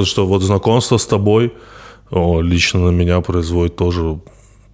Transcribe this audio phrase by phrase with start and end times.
[0.00, 1.52] Потому что вот знакомство с тобой
[2.10, 4.18] о, лично на меня производит тоже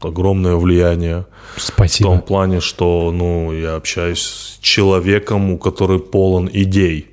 [0.00, 1.26] огромное влияние.
[1.56, 2.06] Спасибо.
[2.06, 7.08] В том плане, что ну, я общаюсь с человеком, у который полон идей.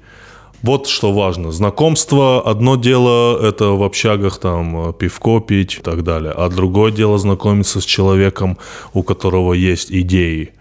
[0.62, 1.52] Вот что важно.
[1.52, 6.34] Знакомство, одно дело, это в общагах там пивко пить и так далее.
[6.38, 8.60] А другое дело знакомиться с человеком,
[8.94, 10.52] у которого есть идеи.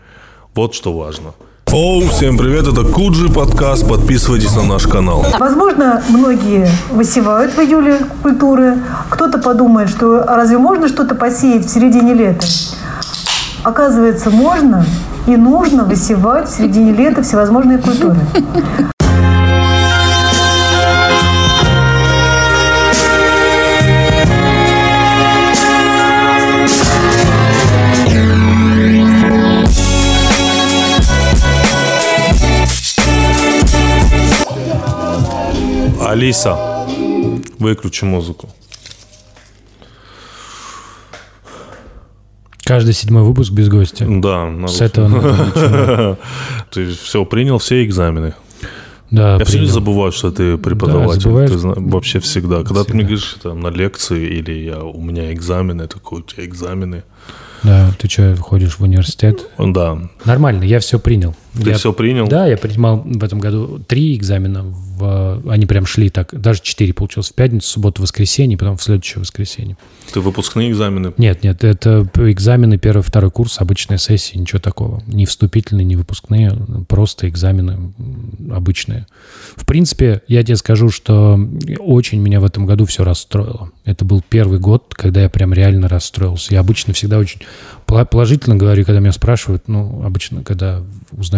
[0.54, 1.34] Вот что важно.
[1.72, 5.24] Оу, всем привет, это Куджи подкаст, подписывайтесь на наш канал.
[5.38, 8.76] Возможно, многие высевают в июле культуры.
[9.08, 12.46] Кто-то подумает, что разве можно что-то посеять в середине лета?
[13.64, 14.84] Оказывается, можно
[15.26, 18.18] и нужно высевать в середине лета всевозможные культуры.
[36.16, 36.86] Алиса,
[37.58, 38.50] выключи музыку.
[42.64, 44.04] Каждый седьмой выпуск без гостя.
[44.06, 46.18] Да, С этого надо.
[46.70, 48.34] Ты все принял все экзамены.
[49.10, 49.72] Да, Я все принял.
[49.72, 51.20] забываю, что ты преподаватель.
[51.22, 51.50] забываешь?
[51.50, 52.62] Ты зна- вообще всегда.
[52.62, 53.08] Когда ты мне Всегда.
[53.08, 57.04] говоришь там, на лекции или я, у меня экзамены, я такой, у тебя экзамены.
[57.62, 59.46] Да, ты что, ходишь в университет?
[59.58, 59.98] Да.
[60.26, 61.34] Нормально, я все принял.
[61.54, 62.26] Ты Я- все принял?
[62.26, 64.62] Да, я принимал в этом году три экзамена.
[64.64, 66.38] В, они прям шли так.
[66.40, 67.28] Даже четыре получилось.
[67.28, 69.76] В пятницу, субботу, воскресенье, потом в следующее воскресенье.
[70.12, 71.12] Ты выпускные экзамены?
[71.18, 75.02] Нет, нет, это экзамены первый, второй курс, обычная сессия, ничего такого.
[75.06, 76.52] Ни вступительные, ни выпускные,
[76.88, 77.92] просто экзамены
[78.50, 79.06] обычные.
[79.56, 81.38] В принципе, я тебе скажу, что
[81.78, 83.70] очень меня в этом году все расстроило.
[83.84, 86.54] Это был первый год, когда я прям реально расстроился.
[86.54, 87.42] Я обычно всегда очень
[87.86, 90.82] положительно говорю, когда меня спрашивают, ну, обычно, когда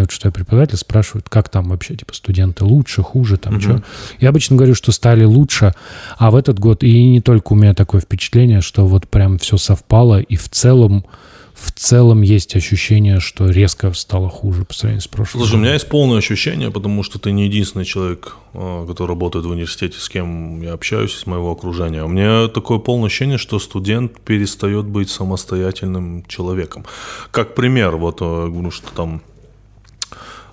[0.05, 3.83] узнают, что я преподаватель, спрашивают, как там вообще, типа, студенты лучше, хуже, там, что.
[4.21, 5.73] Я обычно говорю, что стали лучше,
[6.19, 9.57] а в этот год, и не только у меня такое впечатление, что вот прям все
[9.57, 11.05] совпало, и в целом,
[11.55, 15.43] в целом есть ощущение, что резко стало хуже по сравнению с прошлым.
[15.43, 19.47] Слушай, у меня есть полное ощущение, потому что ты не единственный человек, э, который работает
[19.47, 22.05] в университете, с кем я общаюсь из моего окружения.
[22.05, 26.85] У меня такое полное ощущение, что студент перестает быть самостоятельным человеком.
[27.31, 29.23] Как пример, вот э, говорю, что там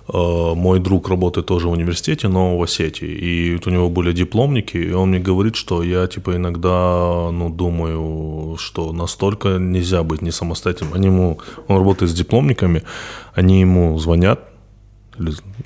[0.08, 4.76] мой друг работает тоже в университете, но в Осетии, и вот у него были дипломники,
[4.76, 10.32] и он мне говорит, что я типа иногда, ну, думаю, что настолько нельзя быть не
[10.32, 10.94] самостоятельным.
[10.94, 12.82] Они ему, он работает с дипломниками,
[13.34, 14.40] они ему звонят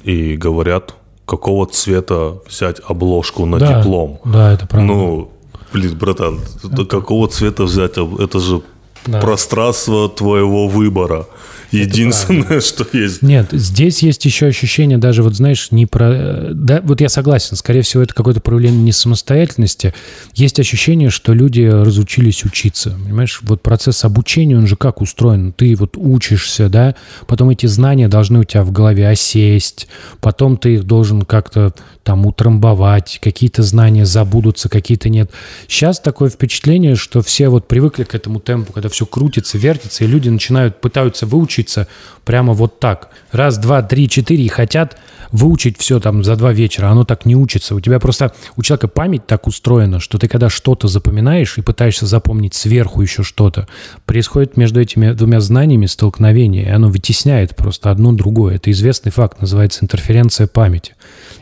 [0.04, 4.20] и говорят, какого цвета взять обложку на Да, диплом.
[4.24, 4.86] Да, это правда.
[4.86, 5.30] Ну,
[5.72, 7.92] блин, братан, да какого цвета взять?
[7.96, 8.62] Это же
[9.06, 9.20] Да.
[9.20, 11.26] пространство твоего выбора.
[11.70, 13.22] Единственное, что есть.
[13.22, 16.10] Нет, здесь есть еще ощущение даже, вот знаешь, не про...
[16.12, 19.94] э, Да, вот я согласен, скорее всего, это какое-то проявление не самостоятельности.
[20.34, 23.40] Есть ощущение, что люди разучились учиться, понимаешь?
[23.42, 25.52] Вот процесс обучения, он же как устроен?
[25.52, 26.94] Ты вот учишься, да,
[27.26, 29.88] потом эти знания должны у тебя в голове осесть,
[30.20, 35.30] потом ты их должен как-то там утрамбовать, какие-то знания забудутся, какие-то нет.
[35.66, 40.06] Сейчас такое впечатление, что все вот привыкли к этому темпу, когда все крутится, вертится, и
[40.06, 41.86] люди начинают, пытаются выучиться
[42.24, 43.10] прямо вот так.
[43.32, 44.96] Раз, два, три, четыре, и хотят
[45.32, 46.88] выучить все там за два вечера.
[46.88, 47.74] Оно так не учится.
[47.74, 52.06] У тебя просто, у человека память так устроена, что ты когда что-то запоминаешь и пытаешься
[52.06, 53.66] запомнить сверху еще что-то,
[54.04, 58.56] происходит между этими двумя знаниями столкновение, и оно вытесняет просто одно другое.
[58.56, 60.94] Это известный факт, называется интерференция памяти.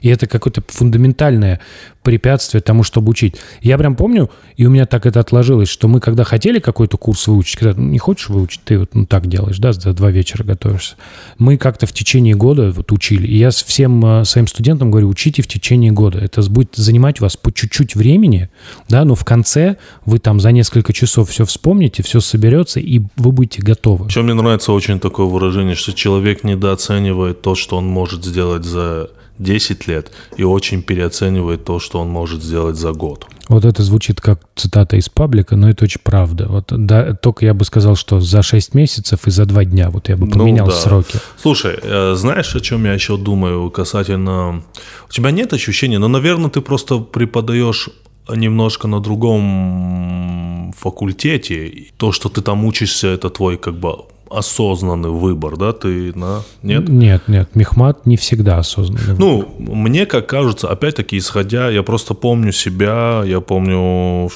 [0.04, 1.60] И это какое-то фундаментальное
[2.02, 3.36] препятствие тому, чтобы учить.
[3.62, 7.26] Я прям помню, и у меня так это отложилось, что мы когда хотели какой-то курс
[7.26, 10.44] выучить, когда ну, не хочешь выучить, ты вот ну, так делаешь, да, за два вечера
[10.44, 10.96] готовишься.
[11.38, 13.26] Мы как-то в течение года вот учили.
[13.26, 16.18] И я всем э, своим студентам говорю, учите в течение года.
[16.18, 18.50] Это будет занимать вас по чуть-чуть времени,
[18.90, 23.32] да, но в конце вы там за несколько часов все вспомните, все соберется, и вы
[23.32, 24.08] будете готовы.
[24.08, 29.08] Еще мне нравится очень такое выражение, что человек недооценивает то, что он может сделать за
[29.38, 33.26] 10 лет, и очень переоценивает то, что он может сделать за год.
[33.48, 36.46] Вот это звучит как цитата из паблика, но это очень правда.
[36.48, 39.90] Вот да, только я бы сказал, что за 6 месяцев и за 2 дня.
[39.90, 40.72] Вот я бы Ну поменял да.
[40.72, 41.18] сроки.
[41.36, 44.62] Слушай, э, знаешь, о чем я еще думаю касательно...
[45.08, 47.90] У тебя нет ощущения, но, наверное, ты просто преподаешь
[48.34, 51.88] немножко на другом факультете.
[51.98, 55.72] То, что ты там учишься, это твой как бы осознанный выбор, да?
[55.72, 56.42] Ты на...
[56.62, 56.88] Нет?
[56.88, 59.16] Нет, нет, мехмат не всегда осознанный.
[59.18, 64.30] Ну, мне как кажется, опять-таки, исходя, я просто помню себя, я помню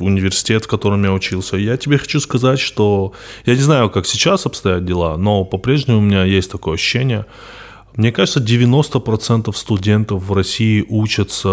[0.00, 1.56] университет, в котором я учился.
[1.56, 3.12] Я тебе хочу сказать, что
[3.46, 7.26] я не знаю, как сейчас обстоят дела, но по-прежнему у меня есть такое ощущение.
[7.96, 11.48] Мне кажется, 90% студентов в России учатся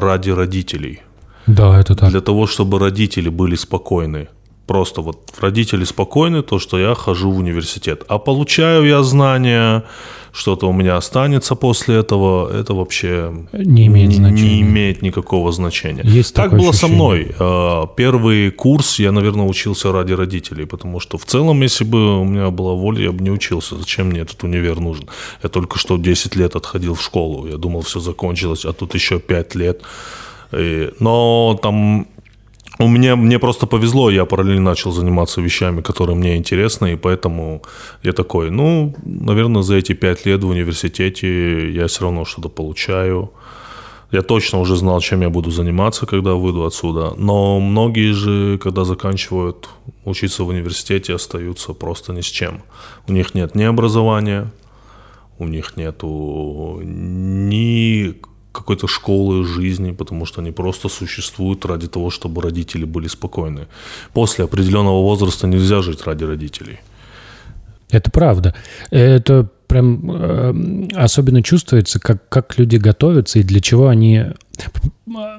[0.00, 1.00] ради родителей.
[1.46, 2.10] Да, это так.
[2.10, 4.28] Для того, чтобы родители были спокойны.
[4.66, 8.04] Просто вот родители спокойны, то, что я хожу в университет.
[8.08, 9.82] А получаю я знания,
[10.32, 14.54] что-то у меня останется после этого, это вообще Не имеет не, значения.
[14.54, 16.02] не имеет никакого значения.
[16.04, 16.96] Есть так было со ощущение.
[16.96, 17.34] мной.
[17.38, 22.24] Э, Первый курс я, наверное, учился ради родителей, потому что в целом, если бы у
[22.24, 23.76] меня была воля, я бы не учился.
[23.76, 25.08] Зачем мне этот универ нужен?
[25.42, 27.48] Я только что 10 лет отходил в школу.
[27.48, 29.82] Я думал, все закончилось, а тут еще 5 лет.
[31.00, 32.06] Но там
[32.78, 37.62] у меня мне просто повезло, я параллельно начал заниматься вещами, которые мне интересны, и поэтому
[38.02, 43.32] я такой, ну, наверное, за эти пять лет в университете я все равно что-то получаю.
[44.10, 47.14] Я точно уже знал, чем я буду заниматься, когда выйду отсюда.
[47.16, 49.70] Но многие же, когда заканчивают
[50.04, 52.62] учиться в университете, остаются просто ни с чем.
[53.08, 54.52] У них нет ни образования,
[55.38, 58.14] у них нету ни
[58.52, 63.66] какой-то школы жизни, потому что они просто существуют ради того, чтобы родители были спокойны.
[64.12, 66.80] После определенного возраста нельзя жить ради родителей.
[67.90, 68.54] Это правда.
[68.90, 74.24] Это прям э, особенно чувствуется, как, как люди готовятся и для чего они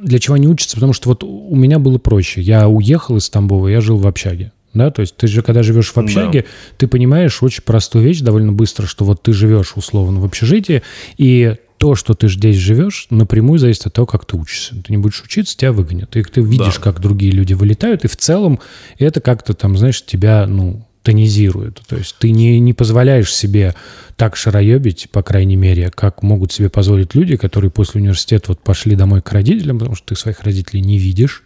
[0.01, 2.41] для чего они учатся, потому что вот у меня было проще.
[2.41, 4.51] Я уехал из Тамбова, я жил в общаге.
[4.73, 6.47] Да, то есть ты же, когда живешь в общаге, Да.
[6.77, 10.81] ты понимаешь очень простую вещь довольно быстро, что вот ты живешь условно в общежитии,
[11.17, 14.73] и то, что ты здесь живешь, напрямую зависит от того, как ты учишься.
[14.73, 16.15] Ты не будешь учиться, тебя выгонят.
[16.15, 16.81] И ты видишь, Да.
[16.81, 18.61] как другие люди вылетают, и в целом
[18.99, 21.81] это как-то там, знаешь, тебя, ну, тонизирует.
[21.85, 23.75] То есть ты не, не позволяешь себе
[24.15, 28.95] так шароебить, по крайней мере, как могут себе позволить люди, которые после университета вот пошли
[28.95, 31.43] домой к родителям, потому что ты своих родителей не видишь,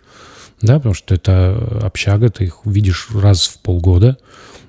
[0.62, 4.20] да, потому что это общага, ты их видишь раз в полгода,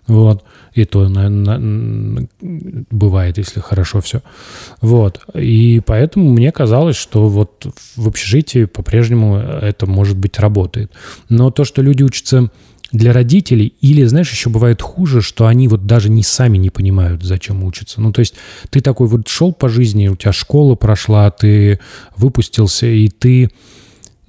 [0.09, 0.43] вот,
[0.75, 2.29] и то на- на- н-
[2.91, 4.23] бывает, если хорошо все,
[4.81, 10.91] вот, и поэтому мне казалось, что вот в общежитии по-прежнему это, может быть, работает,
[11.29, 12.51] но то, что люди учатся
[12.91, 17.23] для родителей, или, знаешь, еще бывает хуже, что они вот даже не сами не понимают,
[17.23, 18.01] зачем учатся.
[18.01, 18.35] Ну, то есть
[18.71, 21.81] ты такой вот шел по жизни, у тебя школа прошла, ты
[22.17, 23.51] выпустился, и ты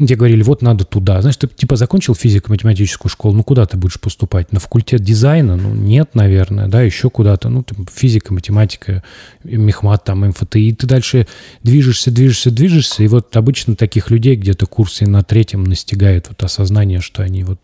[0.05, 1.21] тебе говорили, вот надо туда.
[1.21, 4.51] Знаешь, ты типа закончил физико-математическую школу, ну куда ты будешь поступать?
[4.53, 5.57] На факультет дизайна?
[5.57, 7.49] Ну нет, наверное, да, еще куда-то.
[7.49, 9.03] Ну, там, физика, математика,
[9.43, 10.59] мехмат, там, МФТИ.
[10.59, 11.27] И ты дальше
[11.63, 17.01] движешься, движешься, движешься, и вот обычно таких людей где-то курсе на третьем настигает вот осознание,
[17.01, 17.59] что они вот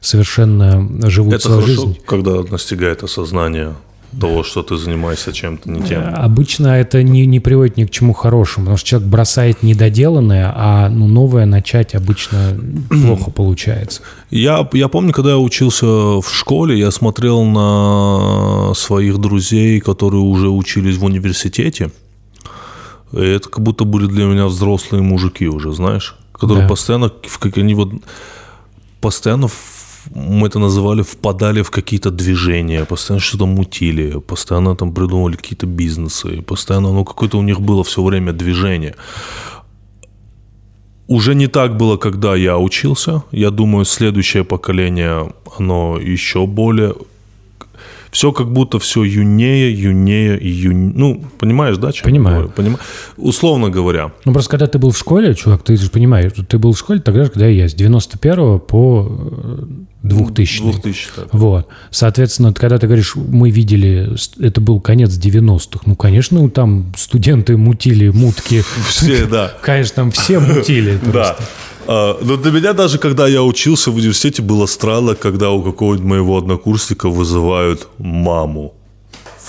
[0.00, 1.98] совершенно живут Это хорошо, жизнь.
[2.04, 3.74] когда настигает осознание
[4.20, 6.02] того, что ты занимаешься чем-то не тем.
[6.14, 10.88] Обычно это не, не приводит ни к чему хорошему, потому что человек бросает недоделанное, а
[10.88, 12.58] ну, новое начать обычно
[12.90, 14.02] плохо получается.
[14.30, 20.48] Я, я помню, когда я учился в школе, я смотрел на своих друзей, которые уже
[20.48, 21.90] учились в университете.
[23.12, 26.68] И это как будто были для меня взрослые мужики уже, знаешь, которые Да.
[26.68, 27.92] постоянно, как они вот
[29.00, 29.48] постоянно
[30.14, 36.42] мы это называли впадали в какие-то движения, постоянно что-то мутили, постоянно там придумывали какие-то бизнесы,
[36.42, 38.94] постоянно, ну, какое-то у них было все время движение.
[41.06, 43.22] Уже не так было, когда я учился.
[43.30, 46.94] Я думаю, следующее поколение, оно еще более...
[48.10, 50.92] Все как будто все юнее, юнее и юнее.
[50.94, 51.90] Ну, понимаешь, да?
[51.92, 52.52] чем Понимаю.
[52.56, 52.78] Понима-
[53.16, 54.12] Условно говоря.
[54.24, 57.00] Ну, просто когда ты был в школе, чувак, ты же понимаешь, ты был в школе
[57.00, 59.64] тогда же, когда и я, с 91 по э,
[60.04, 61.28] 2000 2000 так.
[61.32, 61.66] Вот.
[61.90, 68.10] Соответственно, когда ты говоришь, мы видели, это был конец 90-х, ну, конечно, там студенты мутили
[68.10, 68.62] мутки.
[68.88, 69.52] Все, да.
[69.62, 70.98] Конечно, там все мутили.
[71.12, 71.36] Да.
[71.86, 76.06] А, Но для меня даже, когда я учился в университете, было странно, когда у какого-нибудь
[76.06, 78.74] моего однокурсника вызывают маму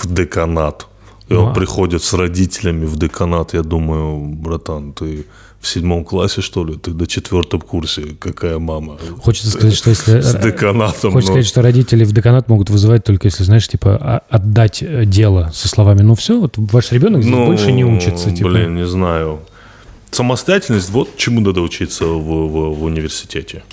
[0.01, 0.88] в деканат.
[1.27, 3.53] И он приходит с родителями в деканат.
[3.53, 5.25] Я думаю, братан, ты
[5.65, 6.75] в седьмом классе, что ли?
[6.75, 8.03] Ты до четвертом курсе.
[8.19, 8.98] Какая мама?
[9.22, 10.22] Хочется сказать, что если...
[10.22, 11.12] С деканатом.
[11.12, 11.38] Хочется ну.
[11.38, 15.51] сказать, что родители в деканат могут вызывать только если, знаешь, типа, а- отдать э, дело
[15.53, 18.31] со словами, ну все, вот ваш ребенок здесь Ну, больше не учится.
[18.31, 18.50] Типа.
[18.50, 19.39] Блин, не знаю.
[20.12, 23.63] Самостоятельность, вот чему надо учиться в, в- в университете.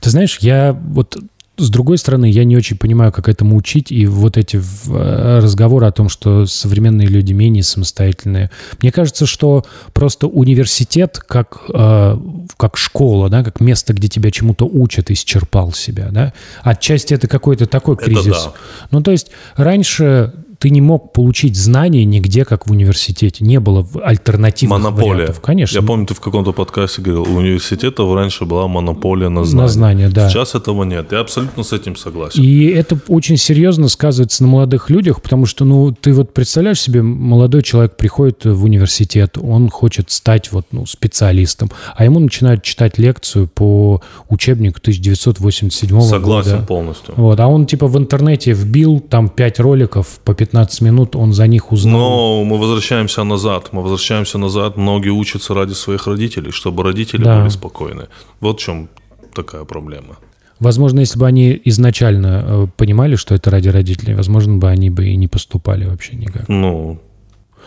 [0.00, 1.16] Ты знаешь, я вот
[1.56, 5.86] с другой стороны, я не очень понимаю, как этому учить, и вот эти э, разговоры
[5.86, 8.50] о том, что современные люди менее самостоятельные.
[8.82, 12.18] Мне кажется, что просто университет как, э,
[12.56, 16.08] как школа, да, как место, где тебя чему-то учат, исчерпал себя.
[16.10, 16.32] Да?
[16.62, 18.44] Отчасти это какой-то такой Это кризис.
[18.44, 18.52] да.
[18.90, 23.44] Ну, то есть раньше ты не мог получить знания нигде, как в университете.
[23.44, 25.12] Не было альтернативных Монополия.
[25.12, 25.40] вариантов.
[25.40, 25.76] Конечно.
[25.76, 29.62] Я помню, ты в каком-то подкасте говорил, у университетов раньше была монополия на знания.
[29.62, 30.28] На знания, да.
[30.30, 31.12] Сейчас этого нет.
[31.12, 32.42] Я абсолютно с этим согласен.
[32.42, 37.02] И это очень серьезно сказывается на молодых людях, потому что, ну, ты вот представляешь себе,
[37.02, 42.98] молодой человек приходит в университет, он хочет стать вот, ну, специалистом, а ему начинают читать
[42.98, 46.66] лекцию по учебнику 1987 Согласен года.
[46.66, 47.14] полностью.
[47.16, 51.46] Вот, а он типа в интернете вбил там 5 роликов по 15 минут, он за
[51.46, 51.98] них узнал.
[51.98, 53.68] Но мы возвращаемся назад.
[53.72, 54.76] Мы возвращаемся назад.
[54.76, 57.40] Многие учатся ради своих родителей, чтобы родители Да.
[57.40, 58.06] были спокойны.
[58.40, 58.88] Вот в чем
[59.34, 60.16] такая проблема.
[60.58, 65.06] Возможно, если бы они изначально э, понимали, что это ради родителей, возможно, бы они бы
[65.08, 66.48] и не поступали вообще никак.
[66.48, 66.98] Ну,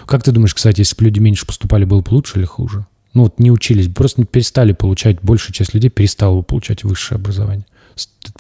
[0.06, 2.86] Как ты думаешь, кстати, если бы люди меньше поступали, было бы лучше или хуже?
[3.14, 7.18] Ну вот не учились, просто не перестали получать, большая часть людей перестала бы получать высшее
[7.18, 7.66] образование.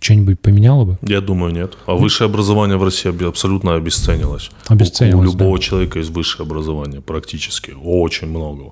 [0.01, 0.97] Что-нибудь поменяло бы?
[1.01, 1.77] я думаю, нет.
[1.85, 4.51] А высшее образование в России абсолютно обесценилось.
[4.67, 5.63] Обесценилось, У, у любого да.
[5.63, 7.75] человека есть высшее образование, практически.
[7.83, 8.71] Очень много.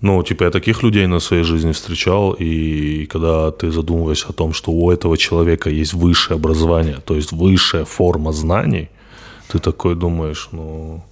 [0.00, 4.52] Ну, типа, я таких людей на своей жизни встречал, и когда ты задумываешься о том,
[4.52, 8.90] что у этого человека есть высшее образование, то есть высшая форма знаний,
[9.48, 11.02] ты такой думаешь, ну...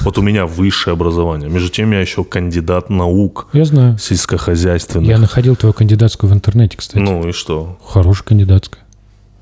[0.00, 1.48] Вот у меня высшее образование.
[1.50, 3.98] Между тем, я еще кандидат наук Я знаю.
[3.98, 5.08] сельскохозяйственных.
[5.08, 6.98] Я находил твою кандидатскую в интернете, кстати.
[7.02, 7.78] Ну и что?
[7.84, 8.82] Хорошая кандидатская.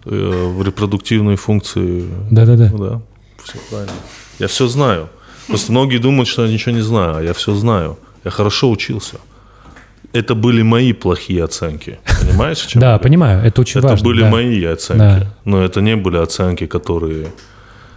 [0.05, 2.71] Э, В репродуктивные функции Да-да-да.
[2.77, 3.01] Да,
[3.45, 3.93] все правильно.
[4.39, 5.09] Я все знаю.
[5.49, 7.99] Просто многие думают, что я ничего не знаю, а я все знаю.
[8.25, 9.17] Я хорошо учился.
[10.13, 11.99] Это были мои плохие оценки.
[12.21, 14.05] Понимаешь, чем Да, понимаю, это очень Это важно.
[14.05, 14.31] были да.
[14.31, 15.27] мои оценки.
[15.45, 17.29] Но это не были оценки, которые...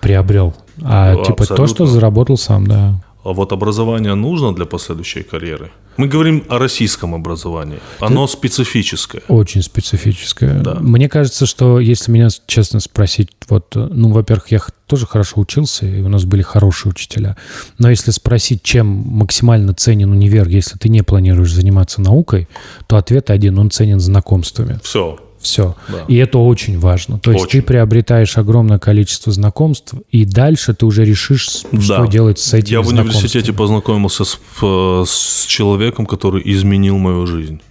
[0.01, 0.55] Приобрел.
[0.83, 1.67] А Ну, типа то, абсолютно.
[1.67, 3.01] что заработал сам, да.
[3.23, 5.71] А вот образование нужно для последующей карьеры.
[5.97, 7.79] Мы говорим о российском образовании.
[7.99, 9.21] Оно специфическое.
[9.27, 10.61] Очень специфическое.
[10.61, 10.75] Да.
[10.75, 16.01] Мне кажется, что если меня честно спросить, вот, ну, во-первых, я тоже хорошо учился, и
[16.01, 17.35] у нас были хорошие учителя.
[17.77, 22.47] Но если спросить, чем максимально ценен универ, если ты не планируешь заниматься наукой,
[22.87, 24.79] то ответ один, он ценен знакомствами.
[24.81, 25.19] Все.
[25.39, 25.75] Все.
[25.87, 26.03] Да.
[26.07, 27.17] И это очень важно.
[27.19, 27.61] То есть Очень.
[27.61, 32.07] ты приобретаешь огромное количество знакомств, и дальше ты уже решишь, что Да.
[32.07, 37.61] делать с этими Я в университете познакомился с, э, с человеком, который изменил мою жизнь.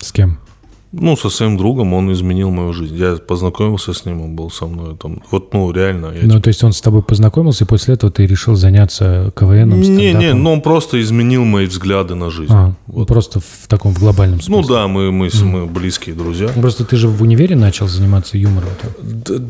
[0.00, 0.38] С кем?
[0.92, 2.96] Ну, со своим другом он изменил мою жизнь.
[2.96, 5.22] Я познакомился с ним, он был со мной там.
[5.30, 6.12] Вот, ну, реально.
[6.14, 9.80] Я Ну, то есть он с тобой познакомился, и после этого ты решил заняться КВНом,
[9.80, 10.42] Не, не, стендапом?
[10.42, 12.52] ну он просто изменил мои взгляды на жизнь.
[12.52, 13.08] А, Вот.
[13.08, 14.62] просто в таком в глобальном смысле.
[14.62, 16.48] Ну да, мы, мы, с- мы близкие друзья.
[16.48, 18.68] Просто ты же в универе начал заниматься юмором.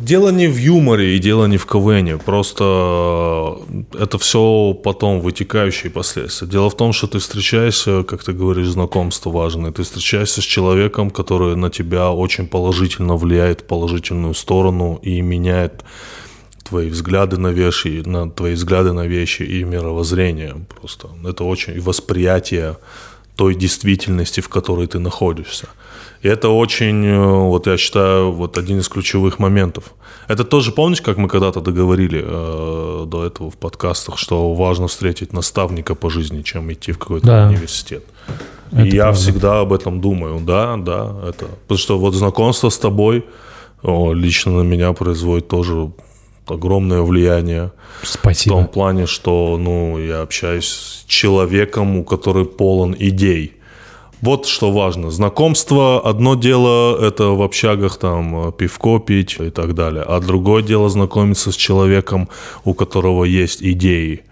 [0.04, 2.18] Дело не в юморе и дело не в КВНе.
[2.18, 3.56] Просто
[3.98, 6.46] это все потом вытекающие последствия.
[6.48, 9.72] Дело в том, что ты встречаешься, как ты говоришь, знакомство важное.
[9.72, 15.84] Ты встречаешься с человеком, который на тебя очень положительно влияет в положительную сторону и меняет
[16.64, 21.08] твои взгляды на вещи, на твои взгляды на вещи и мировоззрение просто.
[21.24, 22.76] Это очень и восприятие
[23.36, 25.66] той действительности, в которой ты находишься.
[26.24, 29.84] И это очень, э, вот я считаю, вот один из ключевых моментов.
[30.28, 35.32] Это тоже, помнишь, как мы когда-то договорили э, до этого в подкастах, что важно встретить
[35.32, 37.48] наставника по жизни, чем идти в какой-то Да.
[37.48, 38.04] университет.
[38.72, 39.20] Это я правда.
[39.20, 41.46] всегда об этом думаю, да, да, это.
[41.62, 43.24] Потому что вот знакомство с тобой
[43.82, 45.90] о, лично на меня производит тоже
[46.46, 47.72] огромное влияние.
[48.02, 48.56] В Спасибо.
[48.56, 53.56] том плане, что ну, я общаюсь с человеком, у который полон идей.
[54.20, 55.10] Вот что важно.
[55.10, 60.04] Знакомство, одно дело, это в общагах там пивко пить и так далее.
[60.06, 62.28] А другое дело знакомиться с человеком,
[62.64, 64.22] у которого есть идеи.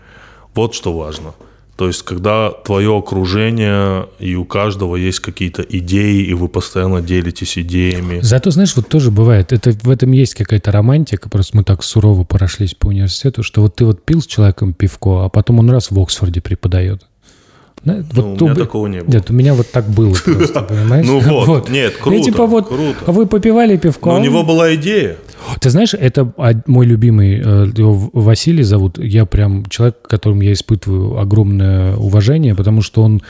[0.54, 1.35] Вот что важно.
[1.80, 7.56] То есть, когда твое окружение, и у каждого есть какие-то идеи, и вы постоянно делитесь
[7.56, 8.18] идеями.
[8.20, 12.25] Зато, знаешь, вот тоже бывает, это, в этом есть какая-то романтика, просто мы так сурово
[12.25, 15.90] прошлись по университету, что вот ты вот пил с человеком пивко, а потом он раз
[15.90, 17.00] в Оксфорде преподает.
[17.82, 19.10] Знаешь, Ну, у меня такого не было.
[19.10, 21.06] Нет, у меня вот так было просто, понимаешь?
[21.06, 22.70] Ну вот, нет, И круто, типа вот,
[23.06, 24.10] вы попивали пивко.
[24.10, 25.16] А у он- него была идея.
[25.61, 26.32] Ты знаешь, это
[26.66, 28.99] мой любимый, э, его Василий зовут.
[28.99, 33.23] Я прям человек, к которому я испытываю огромное уважение, потому что он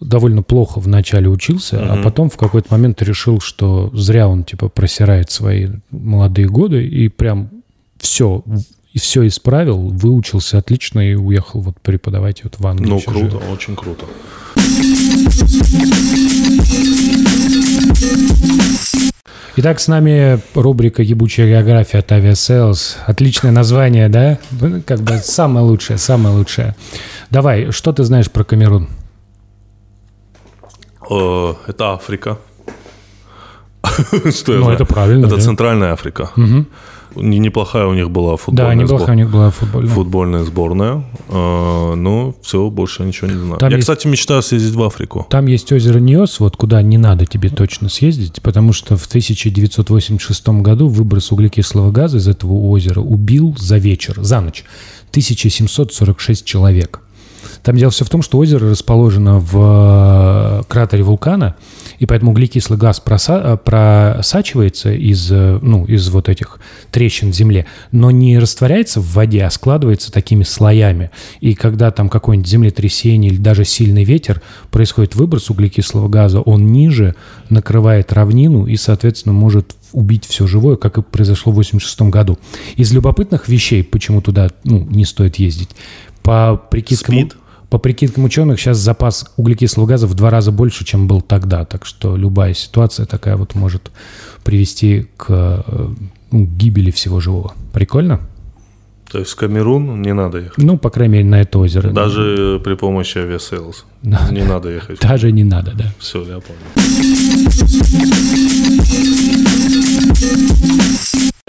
[0.00, 5.30] довольно плохо вначале учился, а потом в какой-то момент решил, что зря он типа просирает
[5.30, 7.50] свои молодые годы и прям
[7.98, 8.42] все
[8.92, 12.88] и все исправил, выучился отлично и уехал вот преподавать вот в Англии.
[12.88, 13.42] Ну, круто, живет.
[13.52, 14.06] очень круто.
[19.56, 22.96] Итак, с нами рубрика «Ебучая география» от Aviasales.
[23.06, 24.38] Отличное название, да?
[24.52, 26.74] Ну, Как бы самое лучшее, самое лучшее.
[27.30, 28.88] Давай, что ты знаешь про Камерун?
[31.10, 32.38] Э, Это Африка.
[34.30, 35.40] Что я Ну, это правильно, Это.
[35.40, 36.30] Центральная Африка.
[37.16, 39.90] Не- Неплохая у них была Да, футбольная, неплохо сбор- у них была футбольная.
[39.94, 41.04] футбольная сборная.
[41.28, 43.58] А, Ну, все, больше ничего не знаю.
[43.58, 45.26] Там я, есть- кстати, мечтаю съездить в Африку.
[45.28, 50.62] Там есть озеро Ниос, вот куда не надо тебе точно съездить, потому что в 1986
[50.62, 54.64] году выброс углекислого газа из этого озера убил за вечер, за ночь,
[55.10, 57.00] 1746 человек.
[57.62, 61.56] Там дело все в том, что озеро расположено в э, кратере вулкана,
[61.98, 66.58] и поэтому углекислый газ проса- э, просачивается из, э, ну, из вот этих
[66.90, 71.10] трещин в земле, но не растворяется в воде, а складывается такими слоями.
[71.40, 74.40] И когда там какое-нибудь землетрясение или даже сильный ветер,
[74.70, 77.14] происходит выброс углекислого газа, он ниже
[77.48, 82.38] накрывает равнину и, соответственно, может убить все живое, как и произошло в 86 году.
[82.76, 85.70] Из любопытных вещей, почему туда ну, не стоит ездить,
[86.22, 87.14] по прикидкам...
[87.14, 87.36] СПИД?
[87.70, 91.64] По прикидкам ученых, сейчас запас углекислого газа в два раза больше, чем был тогда.
[91.64, 93.92] Так что любая ситуация такая вот может
[94.42, 95.88] привести к э,
[96.32, 97.54] ну, гибели всего живого.
[97.72, 98.20] Прикольно?
[99.10, 100.58] То есть в Камерун не надо ехать.
[100.58, 101.90] Ну, по крайней мере, на это озеро.
[101.90, 103.84] Даже при помощи Aviasales.
[104.02, 104.28] Да.
[104.30, 105.00] Не надо ехать.
[105.00, 105.92] Даже не надо, да.
[105.98, 106.60] Все, я понял.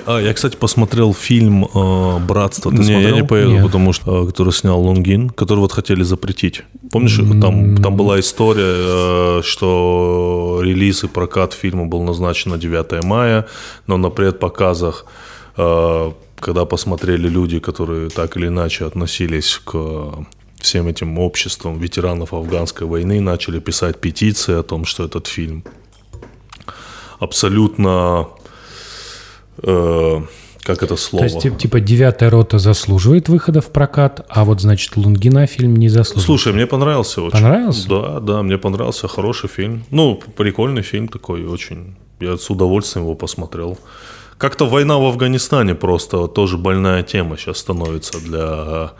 [0.05, 2.71] А, я, кстати, посмотрел фильм э, «Братство».
[2.71, 3.09] Ты не, смотрел?
[3.09, 3.63] я не поеду, Нет.
[3.63, 4.23] потому что...
[4.23, 6.63] э, который снял Лунгин, который вот хотели запретить.
[6.91, 13.03] Помнишь, там, там была история, э, что релиз и прокат фильма был назначен на 9
[13.03, 13.45] мая,
[13.87, 15.05] но на предпоказах,
[15.55, 20.25] когда посмотрели люди, которые так или иначе относились к
[20.61, 25.63] всем этим обществам ветеранов афганской войны, начали писать петиции о том, что этот фильм
[27.19, 28.27] абсолютно...
[29.63, 30.21] э,
[30.63, 31.27] как это слово?
[31.27, 35.75] То есть, тип- типа, девятая рота заслуживает выхода в прокат, а вот, значит, Лунгина фильм
[35.75, 36.25] не заслуживает.
[36.25, 37.31] Слушай, мне понравился очень.
[37.31, 37.89] Понравился?
[37.89, 39.07] Да, да, мне понравился.
[39.07, 39.83] Хороший фильм.
[39.89, 41.95] Ну, прикольный фильм такой, очень.
[42.19, 43.77] Я с удовольствием его посмотрел.
[44.37, 48.91] Как-то война в Афганистане просто тоже больная тема сейчас становится для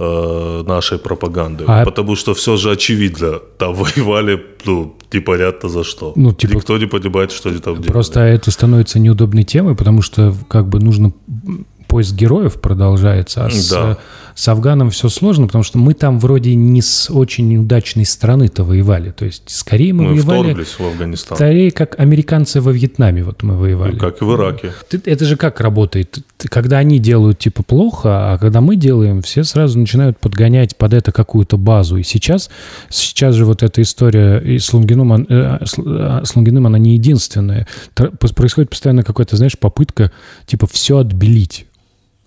[0.00, 1.64] э, нашей пропаганды.
[1.66, 3.38] А- Потому что все же очевидно.
[3.58, 6.12] Там воевали, ну, непонятно за что.
[6.16, 7.92] Ну, типа- Никто не понимает, что они там делают.
[7.92, 11.12] Просто это становится неудобной темой, потому что как бы нужно
[11.88, 13.98] поиск героев продолжается, а с, Да.
[14.40, 19.10] С Афганом все сложно, потому что мы там вроде не с очень неудачной страны-то воевали.
[19.10, 21.36] То есть скорее мы, Мы воевали, в Афганистан.
[21.36, 23.92] скорее как американцы во Вьетнаме вот мы воевали.
[23.92, 24.72] Ну, как и в Ираке.
[25.04, 26.20] Это же как работает?
[26.48, 31.12] Когда они делают типа плохо, а когда мы делаем, все сразу начинают подгонять под это
[31.12, 31.98] какую-то базу.
[31.98, 32.48] И сейчас,
[32.88, 36.78] сейчас же вот эта история и с Лунгиным, он- э, с, э, с Лунгиным, она
[36.78, 37.66] не единственная.
[38.34, 40.12] Происходит постоянно какая-то, знаешь, попытка
[40.46, 41.66] типа все отбелить.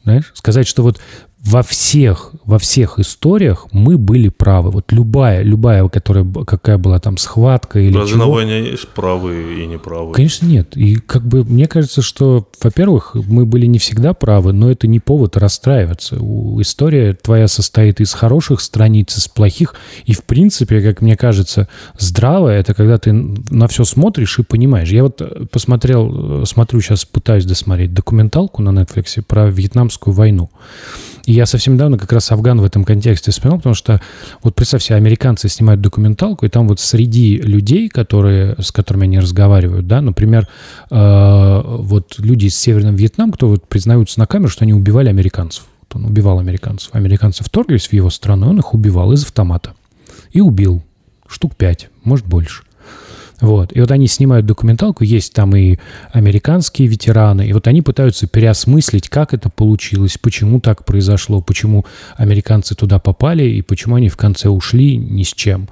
[0.03, 0.99] Знаешь, сказать, что вот
[1.43, 4.71] во всех, во всех историях мы были правы.
[4.71, 8.33] Вот любая, любая, которая, какая была там схватка или Разве на чего.
[8.33, 10.13] войне есть правые и неправые?
[10.13, 10.77] Конечно, нет.
[10.77, 15.01] И как бы мне кажется, что, во-первых, мы были не всегда правы, но это не
[15.01, 16.15] повод расстраиваться.
[16.61, 19.75] История твоя состоит из хороших страниц, из плохих.
[20.05, 21.67] И, в принципе, как мне кажется,
[21.99, 24.89] здравое это когда ты на все смотришь и понимаешь.
[24.89, 30.49] Я вот э, посмотрел, э, смотрю сейчас, пытаюсь досмотреть документалку на Netflix про Вьетнамскую войну.
[31.25, 34.01] И я совсем недавно как раз Афган в этом контексте вспоминал, потому что
[34.41, 39.19] вот представь себе, американцы снимают документалку, и там вот среди людей, которые, с которыми они
[39.19, 40.47] разговаривают, да, например,
[40.91, 45.65] э, вот люди из Северного Вьетнама, кто вот признаются на камеру, что они убивали американцев.
[45.81, 46.93] Вот он убивал американцев.
[46.93, 49.73] Американцы вторглись в его страну, он их убивал из автомата.
[50.31, 50.83] И убил.
[51.27, 52.63] Штук пять, может больше.
[53.41, 53.75] Вот.
[53.75, 55.77] И вот они снимают документалку, есть там и
[56.11, 62.75] американские ветераны, и вот они пытаются переосмыслить, как это получилось, почему так произошло, почему американцы
[62.75, 65.67] туда попали, и почему они в конце ушли ни с чем.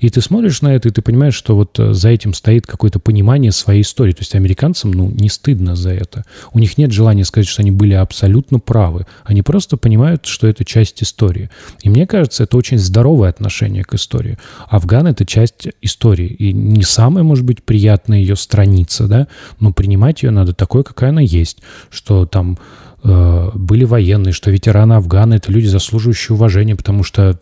[0.00, 2.98] И ты смотришь на это, и ты понимаешь, что вот э, за этим стоит какое-то
[2.98, 4.12] понимание своей истории.
[4.12, 6.24] То есть американцам, ну, не стыдно за это.
[6.52, 9.06] У них нет желания сказать, что они были абсолютно правы.
[9.24, 11.50] Они просто понимают, что это часть истории.
[11.82, 14.38] И мне кажется, это очень здоровое отношение к истории.
[14.68, 16.28] Афган— это часть истории.
[16.28, 19.26] И не самая, может быть, приятная ее страница, да,
[19.58, 21.62] но принимать ее надо такой, какая она есть.
[21.88, 22.58] Что там
[23.02, 27.38] были военные, что ветераны Афгана— это люди, заслуживающие уважения, потому что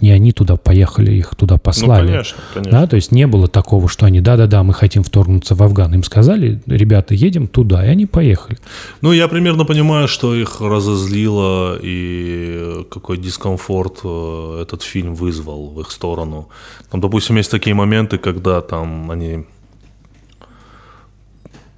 [0.00, 2.06] не они туда поехали, их туда Ну, послали.
[2.08, 2.72] конечно, конечно.
[2.80, 5.94] Да, то есть не было такого, что они, да-да-да, мы хотим вторгнуться в Афган.
[5.94, 8.58] Им сказали, ребята, едем туда, и они поехали.
[9.00, 15.80] Ну, я примерно понимаю, что их разозлило и какой дискомфорт э, этот фильм вызвал в
[15.80, 16.48] их сторону.
[16.90, 19.46] Там, допустим, есть такие моменты, когда там они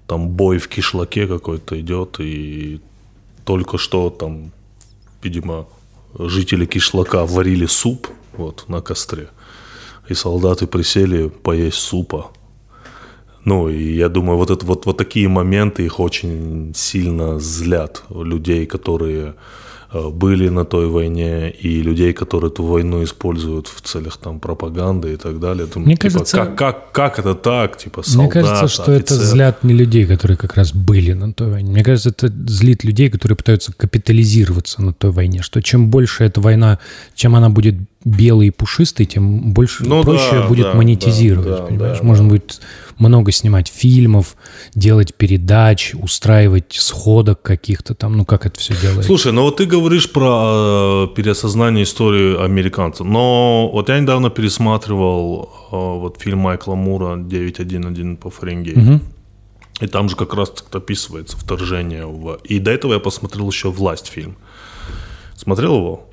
[0.06, 2.80] там бой в кишлаке какой-то идет, и
[3.50, 4.52] только что там,
[5.24, 5.66] видимо,
[6.16, 9.28] жители кишлака варили суп вот, на костре.
[10.08, 12.30] И солдаты присели поесть супа.
[13.44, 18.66] Ну, и я думаю, вот, это, вот, вот такие моменты их очень сильно злят людей,
[18.66, 19.34] которые
[19.92, 25.16] были на той войне, и людей, которые эту войну используют в целях там пропаганды и
[25.16, 25.66] так далее.
[25.66, 27.76] Думаю, Мне типа, кажется, как, как, как это так?
[27.76, 29.00] Типа, солдат, Мне кажется, что офицер.
[29.00, 31.72] это злят не людей, которые как раз были на той войне.
[31.72, 35.42] Мне кажется, это злит людей, которые пытаются капитализироваться на той войне.
[35.42, 36.78] Что чем больше эта война,
[37.14, 41.48] чем она будет белый и пушистый, тем больше Ну проще да, будет да, монетизировать.
[41.48, 41.98] да, понимаешь?
[41.98, 42.30] да, Можно да.
[42.30, 42.60] будет
[42.98, 44.36] много снимать фильмов,
[44.74, 48.16] делать передач, устраивать сходок каких-то там.
[48.16, 49.04] Ну, как это все делается?
[49.04, 55.50] Слушай, ну вот ты говоришь про э, переосознание истории американцев, но вот я недавно пересматривал
[55.70, 58.80] э, вот фильм Майкла Мура «9.1.1 по Фаренгейту».
[58.80, 59.02] Мгм.
[59.80, 62.38] И там же как раз описывается вторжение в...
[62.44, 64.36] И до этого я посмотрел еще «Власть» фильм.
[65.36, 66.06] Смотрел его?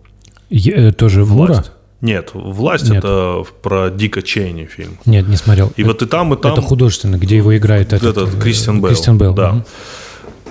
[0.49, 1.65] Е- э, тоже в Мура?
[1.99, 2.99] Нет, «Власть» Нет.
[2.99, 4.97] это про Дика Чейни фильм.
[5.05, 5.71] Нет, не смотрел.
[5.77, 6.53] И вот и там, и там...
[6.53, 8.93] Это художественно, где его играет этот, Этот э, Кристиан Бейл.
[8.93, 9.33] Кристиан Бейл.
[9.33, 9.53] Да.
[9.53, 9.65] Мгм.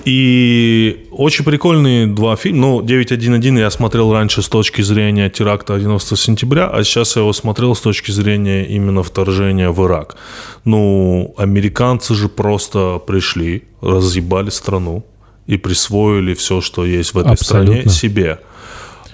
[0.07, 2.61] И очень прикольные два фильма.
[2.61, 7.33] Ну, 9.1.1 я смотрел раньше с точки зрения теракта 11 сентября, а сейчас я его
[7.33, 10.17] смотрел с точки зрения именно вторжения в Ирак.
[10.65, 15.05] Ну, американцы же просто пришли, разъебали страну
[15.49, 17.75] и присвоили все, что есть в этой Абсолютно.
[17.75, 18.39] стране, себе.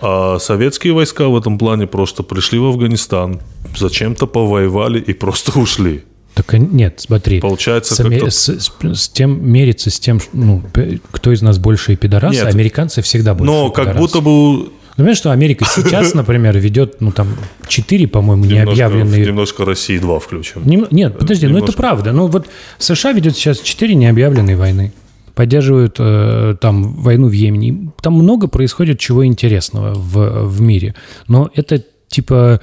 [0.03, 3.41] А советские войска в этом плане просто пришли в Афганистан,
[3.77, 6.03] зачем-то повоевали и просто ушли.
[6.35, 7.41] Так нет, смотри.
[7.41, 10.63] Получается, С, с- с- тем мериться с тем, ну,
[11.11, 12.47] кто из нас больше пидорасы, Нет.
[12.55, 14.01] американцы всегда больше Но как пидорасы.
[14.01, 17.29] будто бы Ну, Понимаешь, что Америка сейчас, например, ведет, ну, там,
[17.69, 19.27] четыре, по-моему, немножко, необъявленные...
[19.27, 20.67] немножко России 2 включим.
[20.67, 21.77] Нем- Нет, подожди, ну это немножко.
[21.79, 22.13] правда.
[22.13, 22.47] Ну вот
[22.79, 24.93] США ведет сейчас четыре необъявленные войны.
[25.35, 27.93] Поддерживают э, там войну в Йемене.
[28.01, 30.95] Там много происходит чего интересного в, в мире.
[31.29, 32.61] Но это типа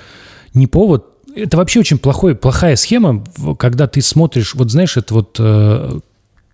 [0.54, 1.06] не повод.
[1.36, 3.24] Это вообще очень плохой, плохая схема,
[3.58, 6.00] когда ты смотришь, вот знаешь, это вот э,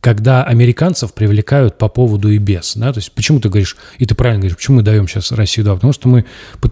[0.05, 2.75] когда американцев привлекают по поводу и без.
[2.75, 2.93] Да?
[2.93, 5.75] То есть почему ты говоришь, и ты правильно говоришь, почему мы даем сейчас Россию 2?
[5.77, 6.25] Потому что мы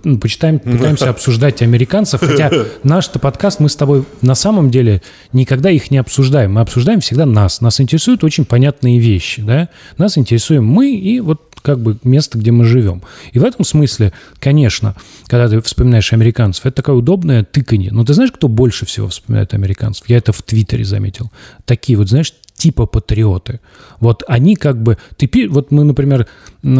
[0.04, 2.52] ну, почитаем, пытаемся обсуждать американцев, хотя
[2.84, 6.54] наш-то подкаст, мы с тобой на самом деле никогда их не обсуждаем.
[6.54, 7.60] Мы обсуждаем всегда нас.
[7.60, 9.42] Нас интересуют очень понятные вещи.
[9.42, 9.70] Да?
[9.98, 13.02] Нас интересуем мы и вот как бы место, где мы живем.
[13.32, 17.92] И в этом смысле, конечно, когда ты вспоминаешь американцев, это такое удобное тыканье.
[17.92, 20.08] Но ты знаешь, кто больше всего вспоминает американцев?
[20.08, 21.32] Я это в Твиттере заметил.
[21.66, 23.60] Такие вот, знаешь, типа патриоты.
[24.00, 24.98] Вот они как бы...
[25.18, 26.28] Ты, вот мы, например,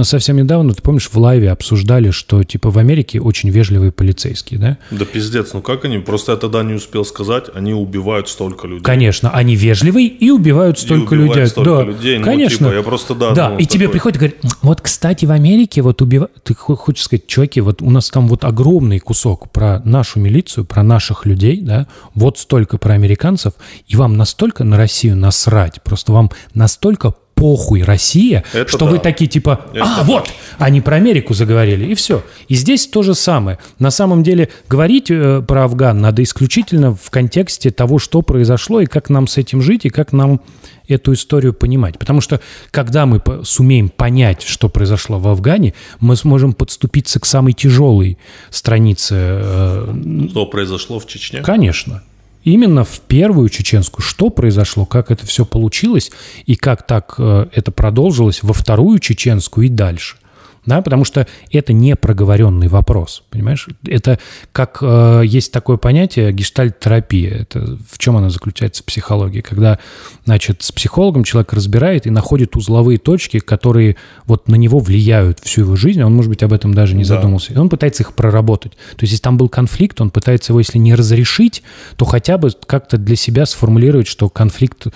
[0.04, 4.78] совсем недавно, ты помнишь, в лайве обсуждали, что типа в Америке очень вежливые полицейские, да?
[4.92, 6.00] Да пиздец, ну как они?
[6.00, 8.84] Просто я тогда не успел сказать, они убивают столько людей.
[8.84, 11.48] Конечно, они вежливые и убивают столько убивают людей.
[11.48, 12.18] столько да, людей.
[12.20, 12.68] Ну, конечно.
[12.68, 15.32] типа, я просто, да, Да, ну, и тебе такой- приходит и говорит, вот, кстати, в
[15.32, 16.32] Америке вот убивают...
[16.44, 20.66] Ты хо- хочешь сказать, чуваки, вот у нас там вот огромный кусок про нашу милицию,
[20.66, 23.54] про наших людей, да, вот столько про американцев,
[23.88, 28.92] и вам настолько на Россию насрать, просто вам настолько похуй Россия, Это что да.
[28.92, 30.04] вы такие типа, Это а, да.
[30.04, 32.24] вот, они про Америку заговорили, и все.
[32.48, 33.60] И здесь то же самое.
[33.80, 38.86] На самом деле говорить э, про Афган надо исключительно в контексте того, что произошло, и
[38.86, 40.42] как нам с этим жить, и как нам
[40.88, 41.98] эту историю понимать.
[41.98, 42.40] Потому что
[42.72, 48.18] когда мы по- сумеем понять, что произошло в Афгане, мы сможем подступиться к самой тяжелой
[48.50, 51.42] странице э, Что произошло в Чечне?
[51.42, 52.04] Конечно.
[52.44, 54.04] Именно в первую чеченскую.
[54.04, 56.12] Что произошло, как это все получилось
[56.46, 60.18] и как так э, это продолжилось во вторую чеченскую и дальше.
[60.66, 63.68] Да, потому что это не проговоренный вопрос, понимаешь?
[63.86, 64.18] Это
[64.54, 67.32] как э, есть такое понятие гештальт-терапия.
[67.42, 69.42] Это в чем она заключается в психологии?
[69.42, 69.80] Когда,
[70.26, 75.62] значит, с психологом человек разбирает и находит узловые точки, которые вот на него влияют всю
[75.62, 77.16] его жизнь, а он, может быть, об этом даже не Да.
[77.16, 77.54] задумался.
[77.54, 78.72] И он пытается их проработать.
[78.96, 81.62] То есть, если там был конфликт, он пытается его, если не разрешить,
[81.98, 84.88] то хотя бы как-то для себя сформулировать, что конфликт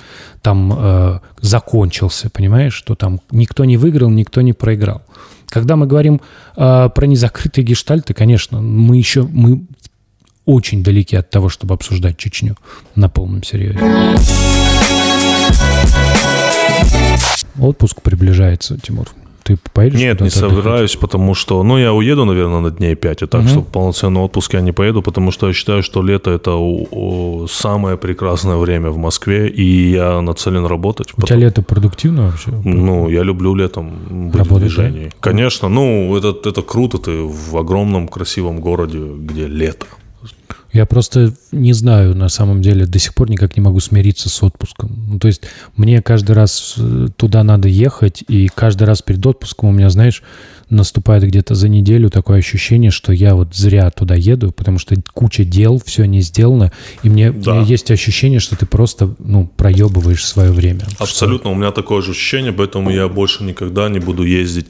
[0.41, 5.01] там э, закончился, понимаешь, что там никто не выиграл, никто не проиграл.
[5.49, 6.21] Когда мы говорим
[6.55, 9.65] э, про незакрытые гештальты, конечно, мы еще мы
[10.45, 12.55] очень далеки от того, чтобы обсуждать Чечню
[12.95, 13.79] на полном серьезе.
[17.59, 19.09] Отпуск приближается, Тимур.
[19.47, 19.97] Ты поедешь?
[19.97, 20.63] Нет, не куда-то отдыхать?
[20.63, 24.19] собираюсь, потому что, ну, я уеду, наверное, на дней 5, и так, что в полноценный
[24.19, 26.57] отпуск я не поеду, потому что я считаю, что лето это
[27.47, 31.13] самое прекрасное время в Москве, и я нацелен работать.
[31.17, 32.51] У тебя лето продуктивно вообще?
[32.65, 35.11] Ну, я люблю летом быть в Работать, движении.
[35.21, 39.85] Конечно, ну, это, это круто, ты в огромном красивом городе, где лето.
[40.73, 44.43] Я просто не знаю, на самом деле, до сих пор никак не могу смириться с
[44.43, 45.05] отпуском.
[45.07, 45.43] Ну, то есть
[45.75, 50.23] мне каждый раз э, туда надо ехать, и каждый раз перед отпуском у меня, знаешь,
[50.69, 55.45] наступает где-то за неделю такое ощущение, что я вот зря туда еду, потому что куча
[55.45, 56.71] дел, все не сделано,
[57.03, 57.51] и мне, Да.
[57.51, 60.81] у меня есть ощущение, что ты просто, ну, проебываешь свое время.
[60.99, 64.67] Абсолютно, у меня такое же ощущение, поэтому я больше никогда не буду ездить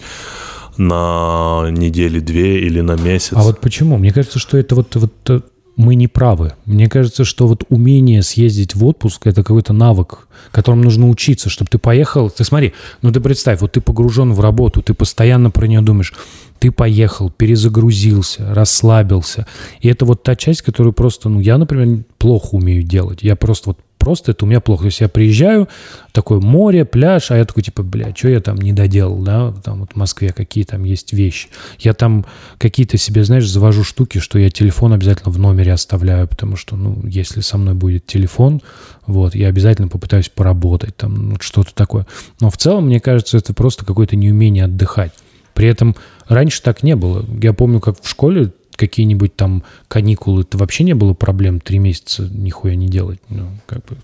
[0.78, 3.34] на недели две или на месяц.
[3.34, 3.98] А вот почему?
[3.98, 5.42] Мне кажется, что это вот, вот э,
[5.78, 6.54] мы не правы.
[6.66, 11.70] Мне кажется, что вот умение съездить в отпуск– это какой-то навык, которым нужно учиться, чтобы
[11.70, 12.30] ты поехал.
[12.30, 16.14] Ты смотри, ну ты представь, вот ты погружен в работу, ты постоянно про нее думаешь.
[16.60, 19.46] Ты поехал, перезагрузился, расслабился.
[19.80, 23.22] И это вот та часть, которую просто, ну, я, например, плохо умею делать.
[23.22, 24.84] Я просто вот просто это у меня плохо.
[24.84, 25.68] То есть я приезжаю,
[26.12, 29.82] такое море, пляж, а я такой, типа, бля, что я там не доделал, да, там
[29.82, 31.50] вот в Москве какие там есть вещи.
[31.80, 32.26] Я там
[32.58, 37.02] какие-то себе, знаешь, завожу штуки, что я телефон обязательно в номере оставляю, потому что, ну,
[37.06, 38.62] если со мной будет телефон,
[39.06, 42.08] вот, я обязательно попытаюсь поработать, там, ну, что-то такое.
[42.40, 45.12] Но в целом, мне кажется, это просто какое-то неумение отдыхать.
[45.54, 45.96] При этом
[46.28, 47.26] раньше так не было.
[47.42, 52.30] Я помню, как в школе какие-нибудь там каникулы, это вообще не было проблем три месяца
[52.32, 53.20] нихуя не делать.
[53.30, 53.98] Ну, как бы.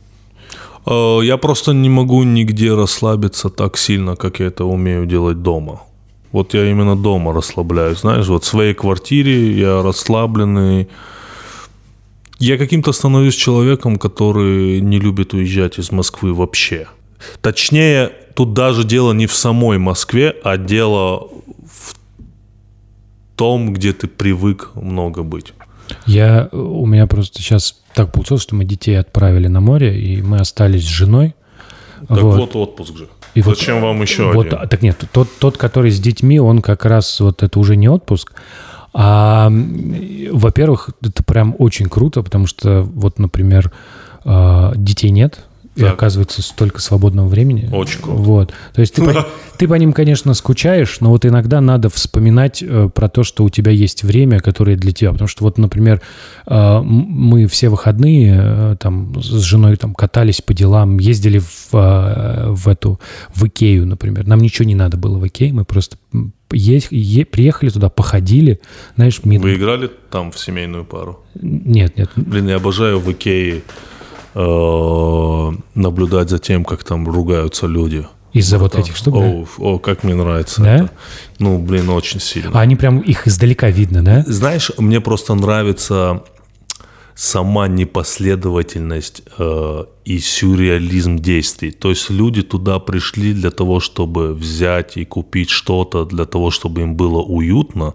[0.86, 5.82] Э, Я просто не могу нигде расслабиться так сильно, как я это умею делать дома.
[6.32, 10.88] Вот я именно дома расслабляюсь, знаешь, вот в своей квартире я расслабленный.
[12.40, 16.88] Я каким-то становлюсь человеком, который не любит уезжать из Москвы вообще.
[17.42, 21.30] Точнее, тут даже дело не в самой Москве, а дело
[23.44, 25.54] том, где ты привык много быть.
[26.06, 30.38] Я, у меня просто сейчас так получилось, что мы детей отправили на море, и мы
[30.40, 31.36] остались с женой.
[32.08, 33.10] Так вот, отпуск же.
[33.36, 34.60] И вот- Зачем вам еще Вот, один?
[34.62, 37.90] а, так нет, тот, тот, который с детьми, он как раз вот это уже не
[37.90, 38.32] отпуск.
[38.94, 39.52] А,
[40.32, 43.74] во-первых, это прям очень круто, потому что вот, например,
[44.24, 45.44] а, детей нет,
[45.76, 45.94] и Так.
[45.94, 47.68] оказывается столько свободного времени.
[47.72, 48.22] Очень круто.
[48.22, 48.54] Вот.
[48.74, 49.26] То есть ты по,
[49.58, 53.50] ты по ним, конечно, скучаешь, но вот иногда надо вспоминать э, про то, что у
[53.50, 55.12] тебя есть время, которое для тебя.
[55.12, 56.02] Потому что вот, например,
[56.46, 62.50] э, мы все выходные э, там с женой там катались по делам, ездили в, э,
[62.52, 63.00] в эту
[63.34, 64.28] в Икею, например.
[64.28, 68.60] Нам ничего не надо было в Икее, мы просто м, е- приехали туда, походили,
[68.96, 71.20] знаешь, ми- Вы играли там в семейную пару?
[71.42, 73.64] нет, нет, Блин, я обожаю в Икее
[74.36, 78.06] э, наблюдать за тем, как там ругаются люди.
[78.34, 79.14] из-за вот этих штук.
[79.14, 79.20] да?
[79.20, 80.76] О, о, как мне нравится Да?
[80.76, 80.90] это.
[81.40, 82.52] Ну, блин, очень сильно.
[82.54, 84.24] А они прям их издалека видно, да?
[84.26, 86.24] Знаешь, мне просто нравится
[87.16, 91.72] сама непоследовательность э, и сюрреализм действий.
[91.72, 96.82] То есть люди туда пришли для того, чтобы взять и купить что-то, для того, чтобы
[96.82, 97.94] им было уютно,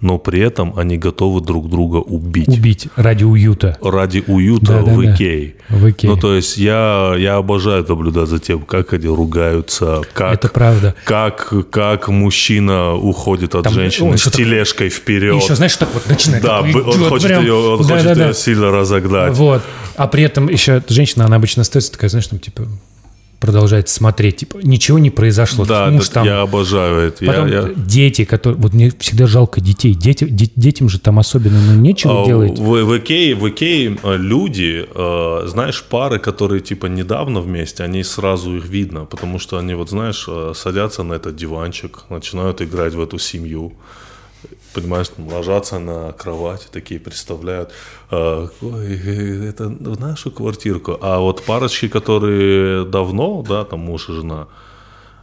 [0.00, 2.46] но при этом они готовы друг друга убить.
[2.48, 4.92] Убить ради уюта Ради уюта Да-да-да.
[4.94, 5.56] в Икее.
[5.68, 6.10] в Икее.
[6.12, 10.94] Ну, то есть я, я обожаю наблюдать за тем, как они ругаются, как, Это правда.
[11.02, 15.34] как, как мужчина уходит от Там, женщины с что тележкой вперед.
[15.34, 16.44] И еще, знаешь, так вот начинает.
[16.44, 16.72] Да, он
[17.08, 17.42] хочет, прям.
[17.42, 18.26] ее, он хочет Да-да-да.
[18.28, 19.34] ее сильно разогнать.
[19.34, 19.62] Вот.
[19.96, 22.68] А при этом еще женщина, она обычно остается такая, знаешь, там, типа,
[23.40, 25.64] продолжает смотреть, типа, ничего не произошло.
[25.64, 26.26] Да, Муж это- там...
[26.26, 27.24] я обожаю это.
[27.24, 28.60] Я- Потом я- дети, которые...
[28.60, 29.94] Вот мне всегда жалко детей.
[29.94, 32.58] Дети, де- детям же там особенно ну, нечего А, делать.
[32.58, 38.02] В, в Икее, в Икее э, люди, э, знаешь, пары, которые типа недавно вместе, они
[38.02, 42.94] сразу их видно, потому что они вот, знаешь, э, садятся на этот диванчик, начинают играть
[42.94, 43.72] в эту семью,
[44.80, 47.70] понимаешь, там, ложатся на кровать, такие представляют,
[48.10, 50.98] э, «Ой, это в нашу квартирку.
[51.00, 54.48] А вот парочки, которые давно, да, там муж и жена,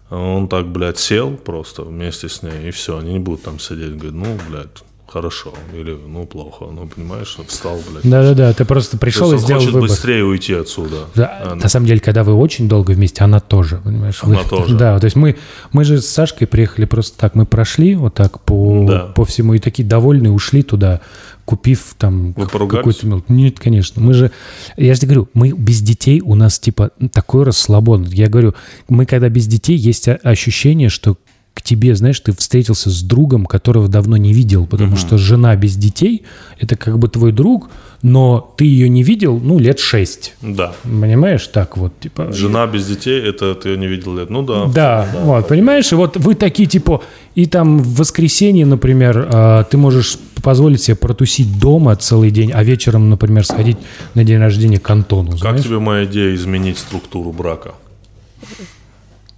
[0.09, 3.97] он так, блядь, сел просто вместе с ней, и все, они не будут там сидеть,
[3.97, 8.03] говорит, ну, блядь, хорошо, или, ну, плохо, ну, понимаешь, встал, блядь.
[8.09, 9.89] Да-да-да, ты просто То пришел и сделал хочет выбор.
[9.89, 11.05] быстрее уйти отсюда.
[11.15, 14.19] Да, на самом деле, когда вы очень долго вместе, она тоже, понимаешь?
[14.23, 14.75] Она Вы- тоже.
[14.77, 15.35] Да, то есть мы,
[15.71, 18.99] мы же с Сашкой приехали просто так, мы прошли вот так по, Да.
[19.15, 21.01] по всему и такие довольные ушли туда,
[21.45, 24.01] купив там какой-то Нет, конечно.
[24.01, 24.31] Мы же,
[24.77, 28.05] я же тебе говорю, мы без детей у нас типа такой расслабон.
[28.05, 28.55] Я говорю,
[28.89, 31.17] мы когда без детей есть ощущение, что
[31.55, 35.77] к тебе, знаешь, ты встретился с другом, которого давно не видел, потому что жена без
[35.77, 36.23] детей–
[36.59, 37.69] это как бы твой друг,
[38.01, 40.35] но ты ее не видел, ну, лет шесть.
[40.41, 40.73] Да.
[40.83, 42.33] Понимаешь, так вот, типа...
[42.33, 44.29] Жена без детей, это ты ее не видел лет.
[44.29, 44.65] Ну да.
[44.65, 47.01] Да, вот, понимаешь, и вот вы такие, типа,
[47.35, 52.63] и там в воскресенье, например, а, ты можешь позволить себе протусить дома целый день, а
[52.65, 53.77] вечером, например, сходить
[54.13, 55.63] на день рождения к Антону, Как знаешь?
[55.63, 57.75] тебе моя идея изменить структуру брака?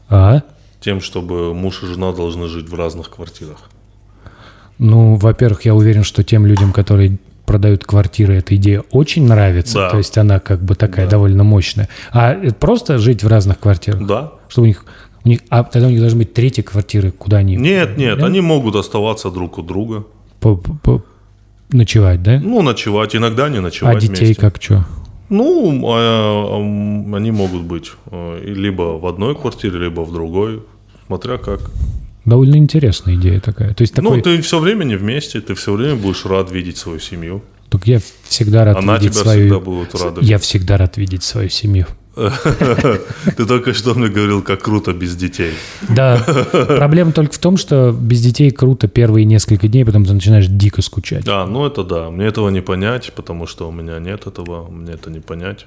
[0.10, 0.41] А?
[0.79, 3.69] Тем, чтобы муж и жена должны жить в разных квартирах.
[4.79, 9.73] Ну, во-первых, я уверен, что тем людям, которые продают квартиры, эта идея очень нравится.
[9.75, 9.89] Да.
[9.89, 11.11] То есть она как бы такая Да.
[11.11, 11.87] довольно мощная.
[12.11, 14.05] А это просто жить в разных квартирах?
[14.05, 14.33] Да.
[14.49, 14.85] Чтобы у них,
[15.23, 18.25] у них, а тогда у них должны быть третьи квартиры, куда они Нет, нет, Да?
[18.27, 20.05] они могут оставаться друг у друга.
[20.39, 21.03] по- по- по-
[21.71, 22.39] ночевать, да?
[22.39, 24.41] Ну, ночевать, иногда не ночевать а детей вместе.
[24.41, 24.85] как что?
[25.29, 30.63] Ну, а, они могут быть э, либо в одной квартире, либо в другой,
[31.07, 31.59] смотря как.
[32.25, 33.73] Довольно интересная идея такая.
[33.73, 36.77] То есть такой, Ну, ты все время не вместе, ты все время будешь рад видеть
[36.77, 37.41] свою семью.
[37.69, 39.41] только я всегда рад Она видеть тебя свою...
[39.41, 40.21] всегда будет рада.
[40.21, 41.85] Я всегда рад видеть свою семью.
[43.38, 45.53] Ты только что мне говорил, как круто без детей.
[45.89, 46.17] Да,
[46.77, 50.82] проблема только в том, что без детей круто первые несколько дней, потом ты начинаешь дико
[50.82, 51.27] скучать.
[51.27, 52.10] А, ну это да.
[52.10, 54.69] Мне этого не понять, потому что у меня нет этого.
[54.69, 55.65] Мне это не понять.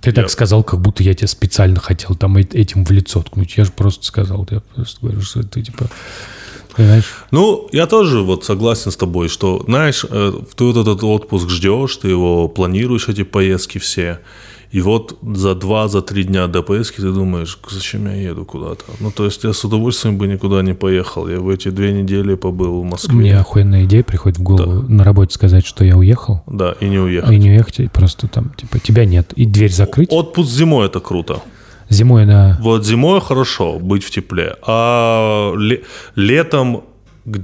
[0.00, 3.56] Ты так Я- сказал, как будто я тебе специально хотел там этим в лицо ткнуть.
[3.56, 5.86] Я же просто сказал, я просто говорю, что ты типа...
[6.74, 7.04] Понимаешь?
[7.30, 11.96] Ну, я тоже вот согласен с тобой, что, знаешь, э, ты вот этот отпуск ждешь,
[11.98, 14.20] ты его планируешь, эти поездки все,
[14.72, 18.84] и вот за два, за три дня до поездки ты думаешь, зачем я еду куда-то?
[19.00, 21.28] Ну, то есть я с удовольствием бы никуда не поехал.
[21.28, 23.14] Я в эти две недели побыл в Москве.
[23.14, 26.98] Мне охуенная идея приходит в голову на работе сказать, что я уехал, Да, и не
[26.98, 27.30] уехал.
[27.30, 29.32] и не уехать, и просто там, типа, тебя нет.
[29.36, 30.08] И дверь закрыть.
[30.10, 31.40] Отпуск зимой это круто.
[31.90, 32.58] Зимой на...
[32.62, 35.82] Вот зимой хорошо быть в тепле, а ле-
[36.16, 36.84] летом,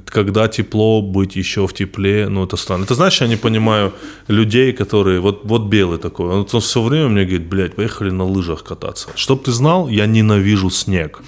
[0.06, 2.86] когда тепло, быть еще в тепле, ну это странно.
[2.86, 3.92] Ты знаешь, я не понимаю
[4.26, 8.64] людей, которые, вот, вот белый такой, он, все время мне говорит, блядь, поехали на лыжах
[8.64, 9.08] кататься.
[9.14, 11.22] Чтоб ты знал, я ненавижу снег.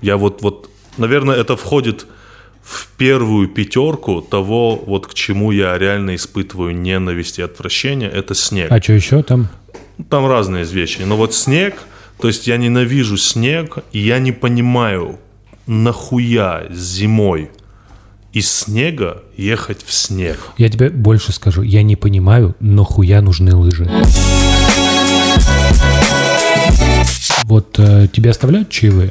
[0.00, 2.06] Я вот, вот, наверное, это входит
[2.62, 8.70] в первую пятерку того, вот к чему я реально испытываю ненависть и отвращение, это снег.
[8.70, 9.48] А что еще там?
[10.08, 11.02] Там разные вещи.
[11.02, 11.74] Но вот снег,
[12.20, 15.18] то есть я ненавижу снег, и я не понимаю,
[15.66, 17.50] нахуя зимой
[18.32, 20.38] из снега ехать в снег.
[20.56, 21.62] Я тебе больше скажу.
[21.62, 23.90] Я не понимаю, нахуя нужны лыжи.
[27.44, 29.10] Вот э, тебе оставляют чаевые?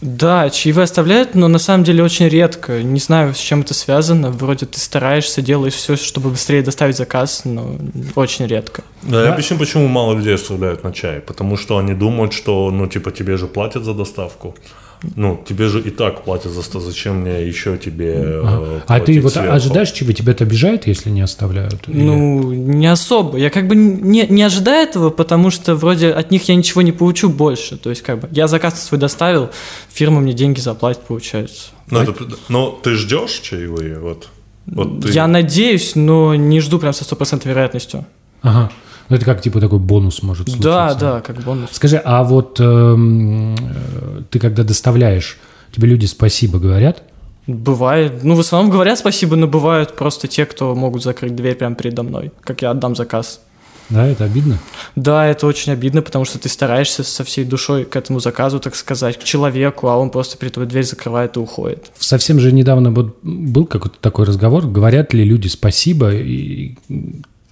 [0.00, 2.82] Да, чаевые оставляют, но на самом деле очень редко.
[2.82, 4.30] Не знаю, с чем это связано.
[4.30, 7.76] Вроде ты стараешься, делаешь все, чтобы быстрее доставить заказ, но
[8.14, 8.82] очень редко.
[9.02, 11.20] Да, я объясню, почему мало людей оставляют на чай.
[11.20, 14.54] Потому что они думают, что, ну, типа, тебе же платят за доставку.
[15.14, 19.04] Ну, тебе же и так платят за что, зачем мне еще тебе э, А ты
[19.04, 19.52] платить вот сверху?
[19.52, 20.14] ожидаешь чаевые?
[20.14, 21.88] Тебя это обижает, если не оставляют?
[21.88, 23.36] Или- Ну, не особо.
[23.38, 26.92] Я как бы не, не ожидаю этого, потому что вроде от них я ничего не
[26.92, 27.76] получу больше.
[27.76, 29.50] То есть, как бы, я заказ свой доставил,
[29.92, 31.66] фирма мне деньги заплатит, получается.
[31.90, 32.14] Ну, это-
[32.48, 33.98] но ты ждешь чаевые?
[33.98, 34.28] Вот.
[34.66, 35.12] Вот ты...
[35.12, 38.04] Я надеюсь, но не жду прям со стопроцентной вероятностью.
[38.42, 38.70] Ага.
[39.08, 40.68] Ну, это как типа такой бонус может случиться.
[40.68, 41.70] Да, да, как бонус.
[41.72, 45.38] Скажи, а вот эм, э, ты когда доставляешь,
[45.74, 47.02] тебе люди спасибо говорят?
[47.46, 48.24] Бывает.
[48.24, 52.02] Ну, в основном говорят спасибо, но бывают просто те, кто могут закрыть дверь прямо передо
[52.02, 53.40] мной, как я отдам заказ.
[53.88, 54.58] Да, это обидно?
[54.96, 58.74] Да, это очень обидно, потому что ты стараешься со всей душой к этому заказу, так
[58.74, 61.92] сказать, к человеку, а он просто при тобой дверь закрывает и уходит.
[61.98, 66.76] Совсем же недавно был какой-то такой разговор, говорят ли люди спасибо и,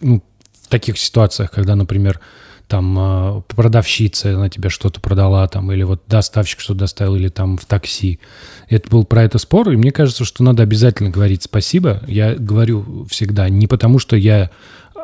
[0.01, 0.23] ну,
[0.68, 2.20] таких ситуациях, когда, например,
[2.66, 7.59] там э, продавщица на тебе что-то продала, там, или вот доставщик что-то доставил, или там
[7.59, 8.20] в такси.
[8.68, 12.03] Это был про это спор, и мне кажется, что надо обязательно говорить спасибо.
[12.07, 14.50] Я говорю всегда, не потому что я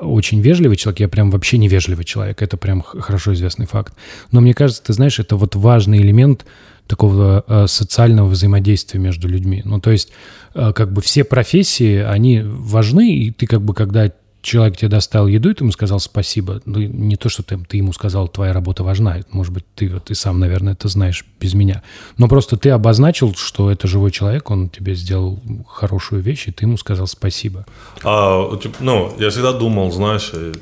[0.01, 3.95] очень вежливый человек, я прям вообще невежливый человек, это прям хорошо известный факт.
[4.33, 6.47] Но мне кажется, ты знаешь, это вот важный элемент
[6.87, 9.63] такого э, социального взаимодействия между людьми.
[9.65, 10.11] Ну, то есть,
[10.55, 14.11] э, как бы все профессии, они важны, и ты как бы, когда
[14.43, 17.77] человек тебе доставил еду, и ты ему сказал спасибо, ну, не то, что ты, ты
[17.77, 21.83] ему сказал, твоя работа важна, может быть, ты, ты сам, наверное, это знаешь без меня,
[22.17, 26.65] но просто ты обозначил, что это живой человек, он тебе сделал хорошую вещь, и ты
[26.65, 27.67] ему сказал спасибо.
[28.03, 30.53] А, типа, ну, я всегда думал, знаешь, э,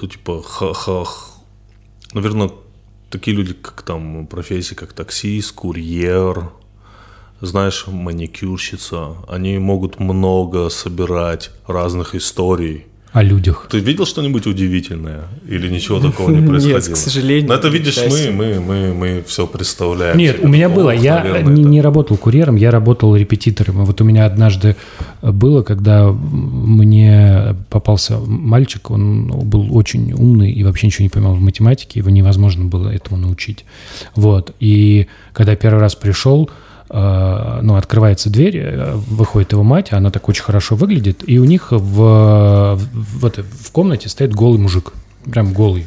[0.00, 1.04] ну, типа, ха-ха,
[2.12, 2.50] наверное,
[3.10, 6.50] такие люди, как там профессии, как таксист, курьер,
[7.40, 12.86] знаешь, маникюрщица, они могут много собирать разных историй.
[13.12, 13.68] О людях.
[13.70, 15.22] Ты видел что-нибудь удивительное?
[15.48, 16.78] Или ничего такого не происходило?
[16.80, 17.48] Нет, к сожалению.
[17.48, 20.18] Но это видишь, мы, мы, мы, мы все представляем.
[20.18, 20.90] Нет, у меня было.
[20.90, 23.82] Я не, не работал курьером, я работал репетитором.
[23.82, 24.76] И вот у меня однажды
[25.22, 31.40] было, когда мне попался мальчик, он был очень умный и вообще ничего не понимал в
[31.40, 33.64] математике, его невозможно было этому научить.
[34.14, 34.54] Вот.
[34.60, 36.50] И когда первый раз пришел,
[36.88, 41.72] ну, открывается дверь, э, выходит его мать, она так очень хорошо выглядит, и у них
[41.72, 44.92] в, в, в этой- в комнате стоит голый мужик,
[45.30, 45.86] прям голый.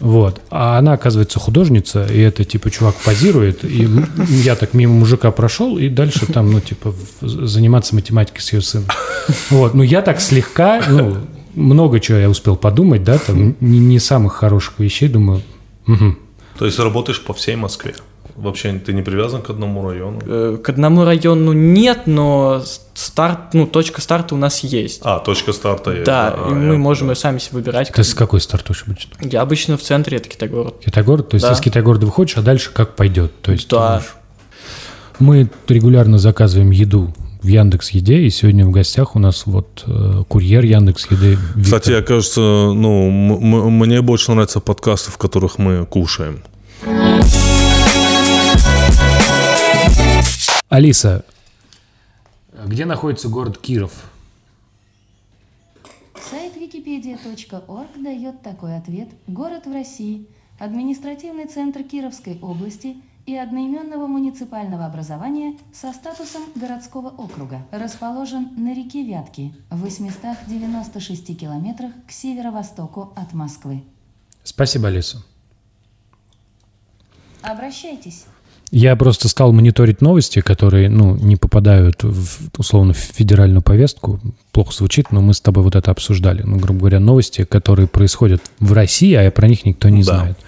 [0.00, 0.40] Вот.
[0.50, 3.88] А она, оказывается, художница, и это, типа, чувак позирует, и
[4.28, 8.88] я так мимо мужика прошел, и дальше там, ну, типа, заниматься математикой с ее сыном.
[9.50, 9.74] Вот.
[9.74, 11.18] Ну, я так слегка, ну,
[11.54, 15.42] много чего я успел подумать, да, там, не, не самых хороших вещей, думаю,
[15.86, 16.16] угу.
[16.58, 17.94] То есть работаешь по всей Москве?
[18.36, 20.20] Вообще ты не привязан к одному району?
[20.26, 22.62] Э, К одному району нет, но
[22.94, 25.00] старт, ну, точка старта у нас есть.
[25.04, 26.04] А, точка старта есть.
[26.06, 27.12] да, А, и я мы можем понял.
[27.12, 27.92] ее сами себе выбирать.
[27.92, 29.12] Ты с какой стартуешь обычно?
[29.20, 30.78] Я обычно в центре, это Китайгород.
[30.84, 31.28] Китайгород?
[31.28, 31.52] То есть Да.
[31.52, 33.32] из Китайгорода выходишь, а дальше как пойдет?
[33.42, 33.94] То есть ты Да.
[33.94, 34.14] можешь-
[35.18, 40.24] Мы регулярно заказываем еду в Яндекс Еде, и сегодня в гостях у нас вот э,
[40.28, 41.38] курьер Яндекс Еды.
[41.54, 41.62] Виктор.
[41.62, 46.42] Кстати, я кажется, ну, м- м- мне больше нравятся подкасты, в которых мы кушаем.
[50.72, 51.22] Алиса,
[52.64, 54.10] где находится город Киров?
[56.18, 59.10] Сайт wikipedia.org дает такой ответ.
[59.26, 60.26] Город в России,
[60.58, 62.96] административный центр Кировской области
[63.26, 67.66] и одноименного муниципального образования со статусом городского округа.
[67.70, 73.84] Расположен на реке Вятки в 896 километрах к северо-востоку от Москвы.
[74.42, 75.22] Спасибо, Алиса.
[77.42, 78.24] Обращайтесь.
[78.72, 84.18] Я просто стал мониторить новости, которые, ну, не попадают в, условно, в федеральную повестку.
[84.50, 86.42] Плохо звучит, но мы с тобой вот это обсуждали.
[86.42, 90.16] Ну, грубо говоря, новости, которые происходят в России, а про них никто не Да.
[90.16, 90.38] знает.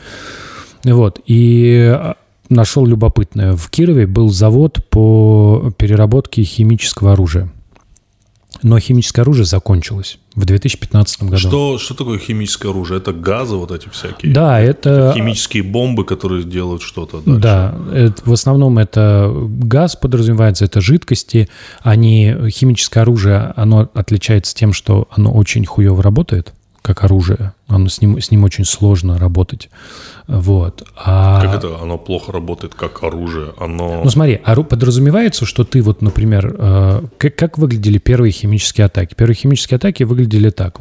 [0.85, 1.21] Вот.
[1.27, 2.15] И а,
[2.49, 3.57] нашел любопытное.
[3.57, 7.51] В Кирове был завод по переработке химического оружия.
[8.63, 11.37] Но химическое оружие закончилось в 2015 году.
[11.37, 12.99] Что, что такое химическое оружие?
[12.99, 14.33] Это газы вот эти всякие?
[14.33, 15.13] Да, это...
[15.15, 17.41] Химические бомбы, которые делают что-то дальше.
[17.41, 21.49] Да, это- в основном это газ подразумевается, это жидкости.
[21.83, 27.53] Они, химическое оружие, оно отличается тем, что оно очень хуево работает, как оружие.
[27.75, 29.69] Оно, с, ним, с ним очень сложно работать.
[30.27, 30.83] Вот.
[30.97, 31.79] А, Как это?
[31.83, 33.53] Оно плохо работает как оружие.
[33.59, 34.01] Оно...
[34.03, 39.15] Ну смотри, подразумевается, что ты вот, например, э, как, как выглядели первые химические атаки?
[39.15, 40.79] Первые химические атаки выглядели так.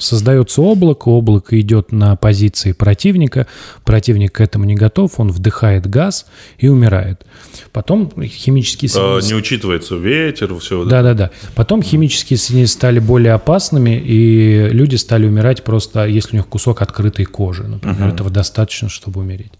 [0.00, 3.46] Создается облако, облако идет на позиции противника,
[3.84, 6.26] противник к этому не готов, он вдыхает газ
[6.58, 7.24] и умирает.
[7.72, 8.88] Потом химические...
[8.88, 10.84] Соединения- не учитывается ветер, все.
[10.84, 11.30] да-да-да.
[11.54, 16.82] Потом химические соединения стали более опасными, и люди стали умирать просто, если у них кусок
[16.82, 17.64] открытой кожи.
[17.64, 19.52] Например, этого достаточно, чтобы умереть.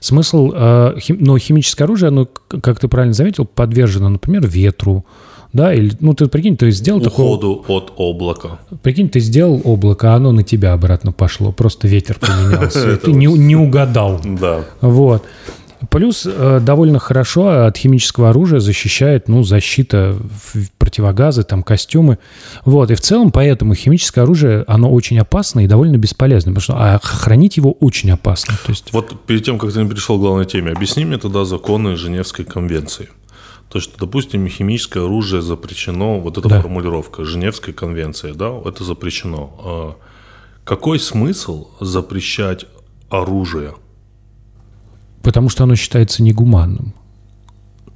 [0.00, 5.04] Смысл, э, хим- но химическое оружие, оно, как ты правильно заметил, подвержено, например, ветру,
[5.52, 8.58] да, или, ну, ты прикинь, ты сделал такое, Уходу от облака.
[8.82, 13.54] прикинь, ты сделал облако, а оно на тебя обратно пошло, просто ветер поменялся, ты не
[13.56, 14.20] угадал.
[14.24, 14.64] Да.
[14.80, 15.22] Вот.
[15.90, 20.16] Плюс э, довольно хорошо от химического оружия защищает, ну, защита,
[20.78, 22.18] противогазы, там, костюмы.
[22.64, 22.90] Вот.
[22.90, 26.98] И в целом поэтому химическое оружие, оно очень опасно и довольно бесполезно, потому что а
[27.02, 28.54] хранить его очень опасно.
[28.64, 31.44] То есть, Вот перед тем, как ты не перешел к главной теме, объясни мне тогда
[31.44, 33.08] законы Женевской конвенции.
[33.68, 36.60] То, что, допустим, химическое оружие запрещено, вот эта Да.
[36.60, 39.50] формулировка Женевской конвенции, да, это запрещено.
[39.64, 39.96] А
[40.64, 42.64] Какой смысл запрещать
[43.10, 43.74] оружие?
[45.24, 46.94] Потому что оно считается негуманным.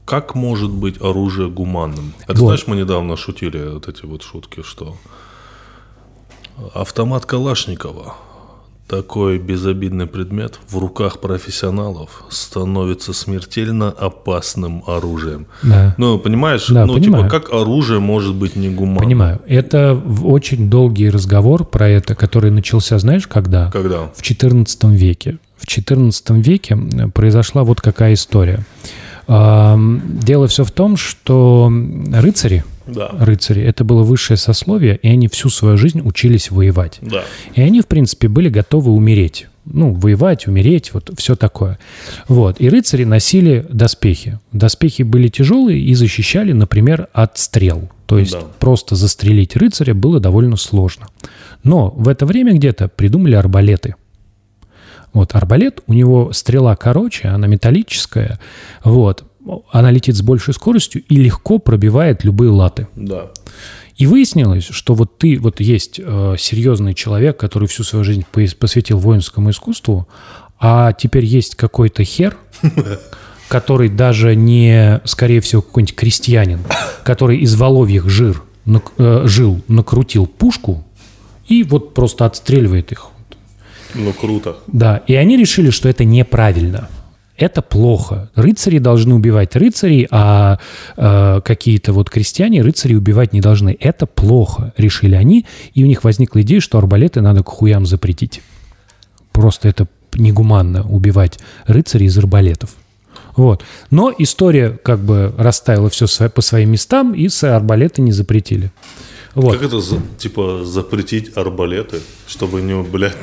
[0.04, 2.14] Как может быть оружие гуманным?
[2.26, 2.46] Это Вот.
[2.46, 4.96] знаешь, мы недавно шутили вот эти вот шутки, что
[6.74, 8.14] автомат Калашникова,
[8.88, 15.46] такой безобидный предмет, в руках профессионалов становится смертельно опасным оружием.
[15.62, 15.94] Да.
[15.98, 17.24] Ну, понимаешь, Да, ну, понимаю.
[17.24, 19.04] типа, как оружие может быть негуманным?
[19.04, 19.40] Понимаю.
[19.46, 23.70] Это очень долгий разговор про это, который начался, знаешь, когда?
[23.70, 24.06] Когда?
[24.14, 25.38] в XIV веке.
[25.58, 26.76] В XIV веке
[27.12, 28.64] произошла вот какая история.
[29.26, 31.70] Дело все в том, что
[32.12, 33.10] рыцари, Да.
[33.18, 36.98] рыцари, это было высшее сословие, и они всю свою жизнь учились воевать.
[37.02, 37.24] Да.
[37.54, 39.46] И они, в принципе, были готовы умереть.
[39.70, 41.78] Ну, воевать, умереть, вот все такое.
[42.26, 42.58] Вот.
[42.58, 44.38] И рыцари носили доспехи.
[44.52, 47.90] Доспехи были тяжелые и защищали, например, от стрел.
[48.06, 48.40] То есть Да.
[48.60, 51.08] просто застрелить рыцаря было довольно сложно.
[51.64, 53.94] Но в это время где-то придумали арбалеты.
[55.18, 58.38] Вот арбалет, у него стрела короче, она металлическая,
[58.84, 59.24] вот,
[59.72, 62.86] она летит с большей скоростью и легко пробивает любые латы.
[62.94, 63.30] Да.
[63.96, 68.54] И выяснилось, что вот ты, вот есть э, серьезный человек, который всю свою жизнь пос-
[68.54, 70.06] посвятил воинскому искусству,
[70.60, 72.36] а теперь есть какой-то хер,
[73.48, 76.60] который даже не, скорее всего, какой-нибудь крестьянин,
[77.02, 80.86] который из воловьих жир, нак- э, жил, накрутил пушку
[81.48, 83.07] и вот просто отстреливает их.
[83.94, 84.56] Ну, круто.
[84.66, 86.88] Да, и они решили, что это неправильно.
[87.36, 88.30] Это плохо.
[88.34, 90.58] Рыцари должны убивать рыцарей, а
[90.96, 93.76] э, какие-то вот крестьяне рыцарей убивать не должны.
[93.78, 95.46] Это плохо, решили они.
[95.72, 98.42] И у них возникла идея, что арбалеты надо к хуям запретить.
[99.30, 102.70] Просто это негуманно убивать рыцарей из арбалетов.
[103.36, 103.62] Вот.
[103.90, 108.72] Но история как бы расставила все по своим местам, и с арбалеты не запретили.
[109.36, 109.56] Вот.
[109.56, 109.80] Как это,
[110.18, 113.16] типа, запретить арбалеты, чтобы не, блядь,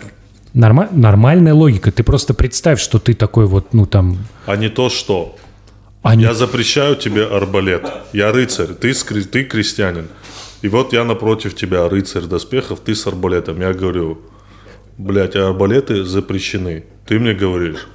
[0.56, 1.92] Норма- нормальная логика.
[1.92, 4.18] Ты просто представь, что ты такой вот, ну там...
[4.46, 5.36] а не то, что
[6.02, 7.86] а не- я запрещаю тебе арбалет.
[8.14, 10.08] Я рыцарь, ты, скри- ты крестьянин.
[10.62, 13.60] И вот я напротив тебя, рыцарь доспехов, ты с арбалетом.
[13.60, 14.22] Я говорю,
[14.98, 16.86] блядь, а арбалеты запрещены.
[17.06, 17.88] Ты мне говоришь,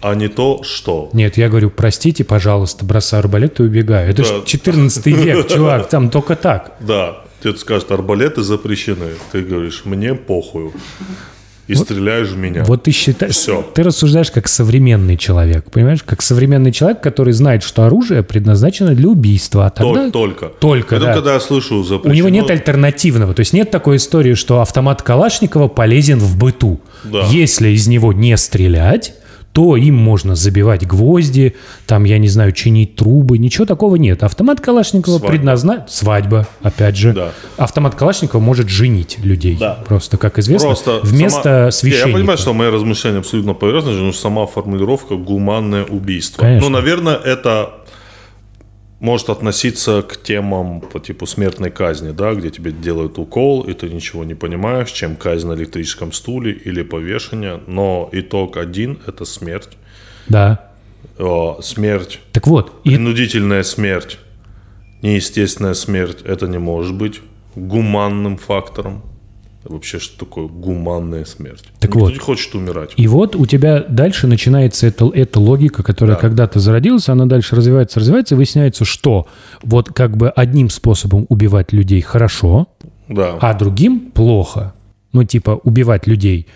[0.00, 1.10] а не то, что.
[1.12, 4.10] Нет, я говорю, простите, пожалуйста, бросаю арбалет и убегаю.
[4.10, 4.28] Это Да.
[4.28, 6.76] же 14 век, чувак, там только так.
[6.80, 9.12] Да, тебе скажут, арбалеты запрещены.
[9.30, 10.72] Ты говоришь, мне похую.
[11.72, 12.64] И стреляешь в меня.
[12.64, 13.62] Вот ты считаешь, Всё.
[13.74, 16.02] ты рассуждаешь как современный человек, понимаешь?
[16.04, 19.66] Как современный человек, который знает, что оружие предназначено для убийства.
[19.66, 20.46] А тогда только.
[20.46, 21.14] Только, Поэтому, да.
[21.14, 22.14] когда я слышу у запрещено...
[22.14, 23.34] него нет альтернативного.
[23.34, 26.80] То есть нет такой истории, что автомат Калашникова полезен в быту.
[27.04, 27.26] Да.
[27.30, 29.14] Если из него не стрелять,
[29.52, 31.54] то им можно забивать гвозди,
[31.86, 34.22] там, я не знаю, чинить трубы, ничего такого нет.
[34.22, 35.28] Автомат Калашникова Свадьба.
[35.28, 35.84] предназначен...
[35.88, 37.12] Свадьба, опять же.
[37.12, 37.32] Да.
[37.58, 39.56] Автомат Калашникова может женить людей.
[39.60, 39.78] Да.
[39.86, 42.08] Просто, как известно, Просто вместо сама- священника.
[42.08, 46.40] Я понимаю, что мои размышления абсолютно поверхностные, но сама формулировка «гуманное убийство».
[46.40, 46.68] Конечно.
[46.70, 47.74] Ну, наверное, это
[49.02, 53.88] может относиться к темам по типу смертной казни, да, где тебе делают укол, и ты
[53.88, 59.70] ничего не понимаешь, чем казнь на электрическом стуле или повешение, но итог один– это смерть.
[60.28, 60.70] Да.
[61.18, 64.20] Э, Смерть, Так вот, и принудительная смерть,
[65.02, 67.22] неестественная смерть– это не может быть
[67.56, 69.02] гуманным фактором.
[69.64, 71.64] Вообще, что такое гуманная смерть?
[71.78, 72.12] Так Никто вот.
[72.12, 72.90] не хочет умирать.
[72.96, 78.00] И вот у тебя дальше начинается эта, эта логика, которая когда-то зародилась, она дальше развивается,
[78.00, 79.26] развивается, и выясняется, что
[79.62, 82.66] вот как бы одним способом убивать людей хорошо,
[83.08, 83.38] Да.
[83.40, 84.74] а другим плохо.
[85.12, 86.46] Ну, типа, убивать людей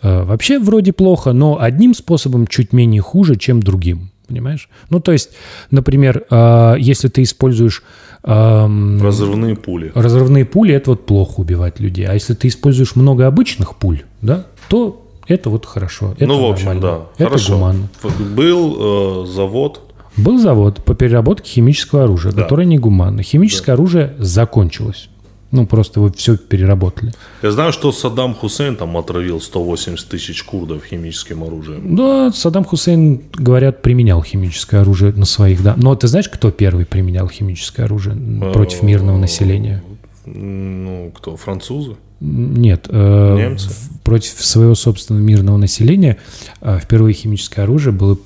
[0.00, 4.10] э, вообще вроде плохо, но одним способом чуть менее хуже, чем другим.
[4.28, 4.68] Понимаешь?
[4.90, 5.30] Ну, то есть,
[5.70, 7.82] например, э, если ты используешь
[8.24, 9.92] эм, Разрывные пули.
[9.94, 12.06] разрывные пули, это вот плохо убивать людей.
[12.06, 16.12] А если ты используешь много обычных пуль, да, то это вот хорошо.
[16.16, 16.82] Это ну, в общем, нормально.
[17.16, 17.24] да.
[17.24, 17.54] Это Хорошо.
[17.54, 17.88] гуманно.
[18.34, 19.80] Был э, завод.
[20.16, 22.42] Был завод по переработке химического оружия, Да.
[22.42, 23.22] которое не гуманно.
[23.22, 25.08] Химическое оружие закончилось.
[25.56, 27.12] Ну, просто его все переработали.
[27.42, 31.96] Я знаю, что Саддам Хусейн там отравил 180 тысяч курдов химическим оружием.
[31.96, 35.74] Да, Саддам Хусейн, говорят, применял химическое оружие на своих, да.
[35.78, 38.14] Но ты знаешь, кто первый применял химическое оружие
[38.52, 39.82] против мирного населения?
[40.26, 41.36] Ну, кто?
[41.36, 41.96] Французы?
[42.20, 42.86] Нет.
[42.90, 43.70] э, Немцы?
[44.04, 46.18] Против своего собственного мирного населения
[46.60, 48.18] э, впервые химическое оружие было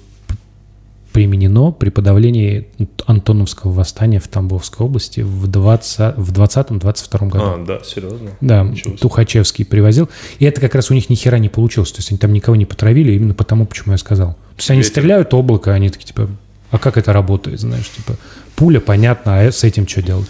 [1.13, 2.69] применено при подавлении
[3.07, 7.45] Антоновского восстания в Тамбовской области в 20 в 20-22 году.
[7.45, 8.31] А, да, серьезно?
[8.41, 8.97] Да, Ничего.
[8.97, 10.09] Тухачевский привозил.
[10.39, 11.93] И это как раз у них ни хера не получилось.
[11.93, 14.35] То есть они там никого не потравили именно потому, почему я сказал.
[14.35, 14.91] То есть они Ветер.
[14.93, 16.29] стреляют облако, они такие типа,
[16.71, 18.17] а как это работает, знаешь, типа,
[18.55, 20.29] пуля, понятно, а с этим что делать?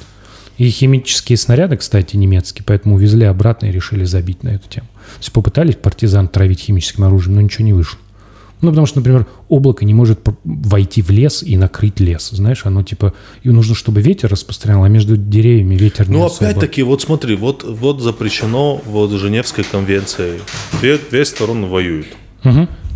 [0.56, 4.88] И химические снаряды, кстати, немецкие, поэтому увезли обратно и решили забить на эту тему.
[4.94, 7.98] То есть попытались партизан травить химическим оружием, но ничего не вышло.
[8.62, 12.82] Ну, потому что, например, облако не может войти в лес и накрыть лес, знаешь, оно
[12.82, 17.36] типа, и нужно, чтобы ветер распространял, а между деревьями ветер не Ну, опять-таки, вот смотри,
[17.36, 20.40] вот, вот запрещено вот Женевской конвенцией.
[20.80, 22.06] Две, две стороны воюют.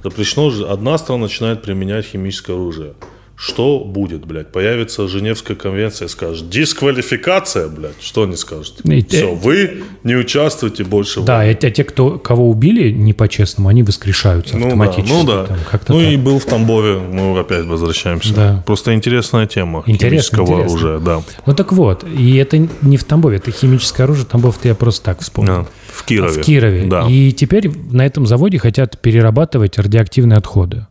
[0.02, 2.92] Запрещено, же- одна страна начинает применять химическое оружие.
[3.36, 4.52] Что будет, блядь?
[4.52, 8.00] Появится Женевская конвенция и скажет, дисквалификация, блядь.
[8.00, 8.80] Что они скажут?
[8.84, 13.12] И те- Все, вы не участвуете больше Да, а те, те, кто, кого убили не
[13.12, 15.12] по-честному, они воскрешаются Ну да, автоматически.
[15.12, 15.44] ну да.
[15.46, 15.56] там,
[15.88, 16.12] ну так.
[16.12, 18.34] и был в Тамбове, мы опять возвращаемся.
[18.34, 18.62] Да.
[18.66, 20.78] Просто интересная тема Интересно, химического интересно.
[20.78, 21.22] оружия, да.
[21.46, 25.20] Ну так вот, и это не в Тамбове, это химическое оружие, Тамбов-то я просто так
[25.20, 25.52] вспомнил.
[25.54, 26.42] А, в Кирове.
[26.42, 26.84] В Кирове.
[26.86, 27.06] Да.
[27.08, 30.86] И теперь на этом заводе хотят перерабатывать радиоактивные отходы.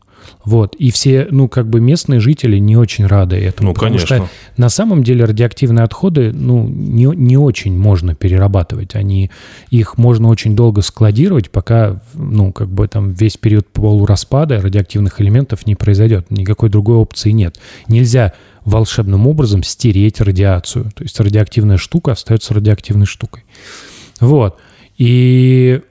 [0.45, 0.75] Вот.
[0.75, 3.69] И все, ну, как бы местные жители не очень рады этому.
[3.69, 4.17] Ну, потому конечно.
[4.17, 8.95] что на самом деле радиоактивные отходы, ну, не, не очень можно перерабатывать.
[8.95, 9.31] Они,
[9.69, 15.65] их можно очень долго складировать, пока, ну, как бы там весь период полураспада радиоактивных элементов
[15.65, 16.29] не произойдет.
[16.29, 17.59] Никакой другой опции нет.
[17.87, 18.33] Нельзя
[18.65, 20.85] волшебным образом стереть радиацию.
[20.95, 23.43] То есть радиоактивная штука остается радиоактивной штукой.
[24.19, 24.57] Вот.
[24.97, 25.81] И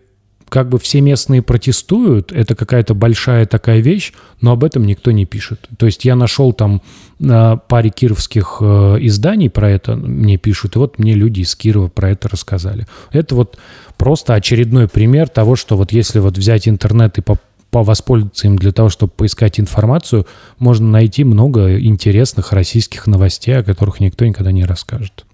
[0.52, 5.24] как бы все местные протестуют, это какая-то большая такая вещь, но об этом никто не
[5.24, 5.66] пишет.
[5.78, 6.82] То есть я нашел там
[7.18, 11.88] на паре кировских э, изданий про это, мне пишут, и вот мне люди из Кирова
[11.88, 12.86] про это рассказали.
[13.12, 13.58] Это вот
[13.96, 17.38] просто очередной пример того, что вот если вот взять интернет и по
[17.72, 20.26] воспользоваться им для того, чтобы поискать информацию,
[20.58, 25.24] можно найти много интересных российских новостей, о которых никто никогда не расскажет.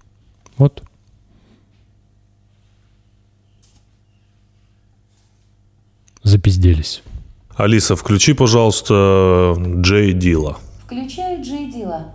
[0.55, 0.81] Вот.
[6.29, 7.01] Запизделись.
[7.55, 10.59] Алиса, включи, пожалуйста, Джей Дила.
[10.85, 12.13] Включаю Джей Дила.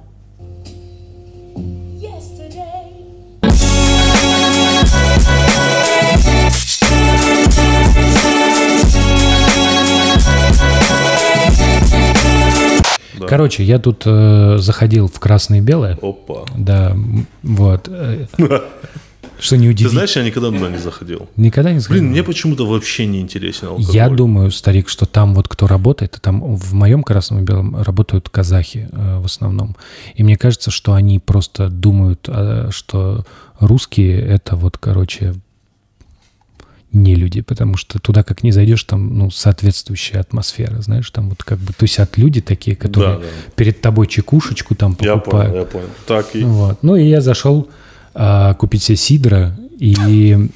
[13.19, 13.27] Да.
[13.27, 15.99] Короче, я тут э, заходил в красное и белое.
[16.01, 16.45] Опа.
[16.57, 16.97] Да,
[17.43, 17.89] вот.
[19.39, 19.91] Что Ты неудивительно.
[19.91, 21.29] знаешь, я никогда туда не заходил.
[21.37, 22.03] Никогда не заходил?
[22.03, 23.95] Блин, мне почему-то вообще не интересен алкоголь.
[23.95, 28.29] Я думаю, старик, что там вот кто работает, там в моем красном и белом работают
[28.29, 29.77] казахи э, в основном.
[30.15, 33.25] И мне кажется, что они просто думают, э, что
[33.59, 35.35] русские это вот, короче,
[36.93, 41.43] не люди, потому что туда как не зайдешь, там, ну, соответствующая атмосфера, знаешь, там вот
[41.43, 43.27] как бы тусят люди такие, которые Да, да.
[43.57, 45.51] перед тобой чекушечку там Я покупают.
[45.51, 45.89] понял, я понял.
[46.07, 46.45] Так и...
[46.45, 46.79] Вот.
[46.85, 47.69] Ну и я зашел
[48.15, 50.49] а, купить себе сидра, и,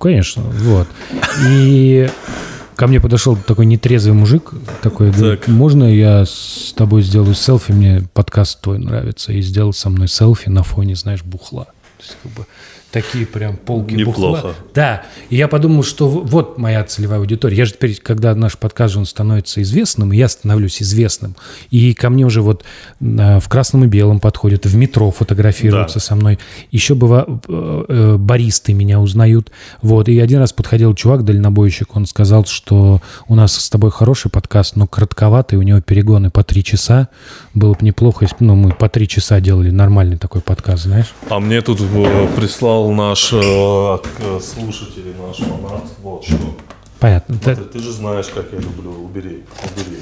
[0.00, 0.88] конечно, вот.
[1.48, 2.08] И
[2.76, 5.48] ко мне подошел такой нетрезвый мужик, такой, говорит, Так.
[5.48, 10.48] можно я с тобой сделаю селфи, мне подкаст твой нравится, и сделал со мной селфи
[10.48, 11.64] на фоне, знаешь, бухла.
[11.64, 12.46] То есть, как бы,
[12.90, 14.18] такие прям полки Неплохо.
[14.20, 14.54] бухла.
[14.74, 17.56] Да, и я подумал, что вот моя целевая аудитория.
[17.56, 21.36] Я же теперь, когда наш подкаст он становится известным, и я становлюсь известным,
[21.70, 22.64] и ко мне уже вот
[23.00, 26.04] а, в красном и белом подходят, в метро фотографируются Да.
[26.04, 26.38] со мной.
[26.70, 29.50] Еще быва, э, э, баристы меня узнают.
[29.82, 34.30] Вот, и один раз подходил чувак, дальнобойщик, он сказал, что у нас с тобой хороший
[34.30, 37.08] подкаст, но кратковатый, у него перегоны по три часа.
[37.54, 41.12] Было бы неплохо, если ну, мы по три часа делали нормальный такой подкаст, знаешь?
[41.28, 42.28] А мне тут э,
[42.78, 45.84] прислал наш э, э, слушатель, наш фанат.
[46.02, 46.36] Вот что.
[47.00, 47.36] Понятно.
[47.44, 48.90] Да- Ты, ты же знаешь, как я люблю.
[49.04, 49.98] Убери, убери.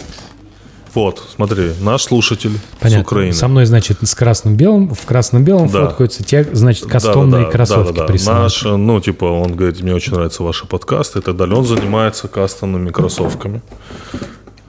[0.95, 3.03] Вот, смотри, наш слушатель с Понятно.
[3.03, 3.33] Украины.
[3.35, 5.87] Со мной, значит, с красным-белым, в красном-белом Да.
[5.89, 8.07] фоткаются те, значит, кастомные Да-да-да, кроссовки да-да-да.
[8.07, 8.43] присылают.
[8.45, 11.55] Наш, э, ну, типа, он говорит, мне очень нравятся ваши подкасты и так далее.
[11.57, 13.61] Он занимается кастомными кроссовками,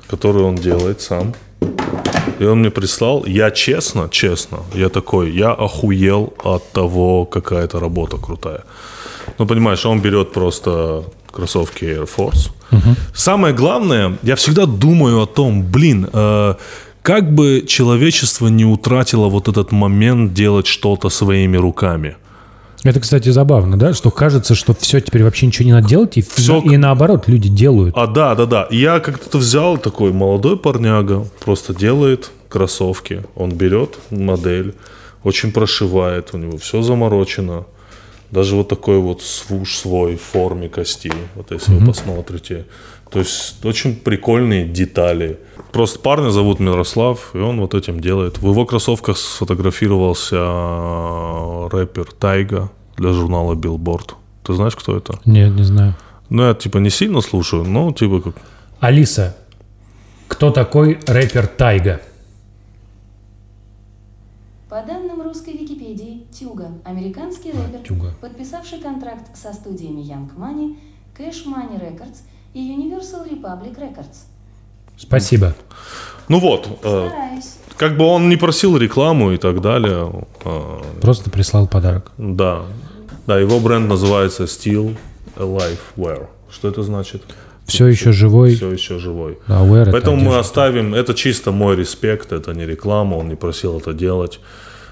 [0.10, 1.34] которые он делает сам.
[2.40, 7.80] И он мне прислал, я честно, честно, я такой, я охуел от того, какая это
[7.80, 8.64] работа крутая.
[9.40, 12.52] Ну, понимаешь, он берет просто кроссовки Air Force.
[13.14, 16.56] Самое главное, я всегда думаю о том, блин, э,
[17.02, 22.16] как бы человечество не утратило вот этот момент делать что-то своими руками.
[22.84, 23.94] Это, кстати, забавно, да?
[23.94, 27.50] Что кажется, что все, теперь вообще ничего не надо делать, и, Всё и наоборот, люди
[27.50, 27.96] делают.
[27.98, 28.68] А, да, да, да.
[28.70, 33.24] Я как-то взял такой молодой парняга, просто делает кроссовки.
[33.36, 34.76] Он берет модель,
[35.24, 37.66] очень прошивает, у него все заморочено.
[38.32, 42.66] Даже вот такой вот свуш свой в форме кости, вот если вы посмотрите.
[43.10, 45.40] То есть очень прикольные детали.
[45.72, 48.40] Просто парня зовут Мирослав, и он вот этим делает.
[48.40, 54.14] В его кроссовках сфотографировался э, рэпер Тайга для журнала Billboard.
[54.44, 55.20] Ты знаешь, кто это?
[55.26, 55.94] Нет, не знаю.
[56.30, 58.36] Ну, я типа не сильно слушаю, но типа как...
[58.80, 59.36] Алиса,
[60.28, 62.02] кто такой рэпер Тайга?
[64.70, 68.14] По данным русской Википедии, Тюга– американский рэпер, Тюга.
[68.20, 70.78] подписавший контракт со студиями Young Money,
[71.18, 72.18] Cash Money Records
[72.54, 74.26] и Universal Republic Records.
[74.98, 75.54] Спасибо.
[76.28, 77.10] Ну вот, э,
[77.78, 80.12] как бы он не просил рекламу и так далее.
[80.44, 82.12] э, Просто прислал подарок.
[82.18, 82.62] да.
[83.28, 84.96] Да, его бренд называется Steel
[85.36, 86.28] Alive Wear.
[86.50, 87.24] Что это значит?
[87.66, 88.56] Все еще живой.
[88.56, 89.38] Все еще живой.
[89.48, 93.36] А wear это Поэтому мы оставим, это чисто мой респект, это не реклама, он не
[93.36, 94.40] просил это делать.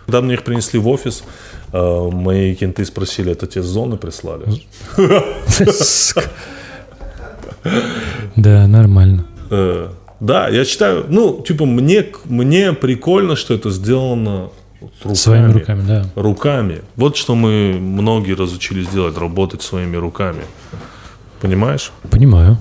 [0.06, 1.24] Когда мне их принесли в офис,
[1.72, 4.44] э, мои кенты спросили, это те зоны прислали?
[8.36, 9.26] Да, нормально.
[9.50, 9.90] Э,
[10.20, 14.50] да, я считаю, ну, типа, мне, мне прикольно, что это сделано
[15.04, 15.16] руками.
[15.16, 16.06] Своими руками, да.
[16.16, 16.82] Руками.
[16.96, 20.44] Вот что мы многие разучились делать, работать своими руками.
[21.42, 21.92] Понимаешь?
[22.10, 22.58] Понимаю.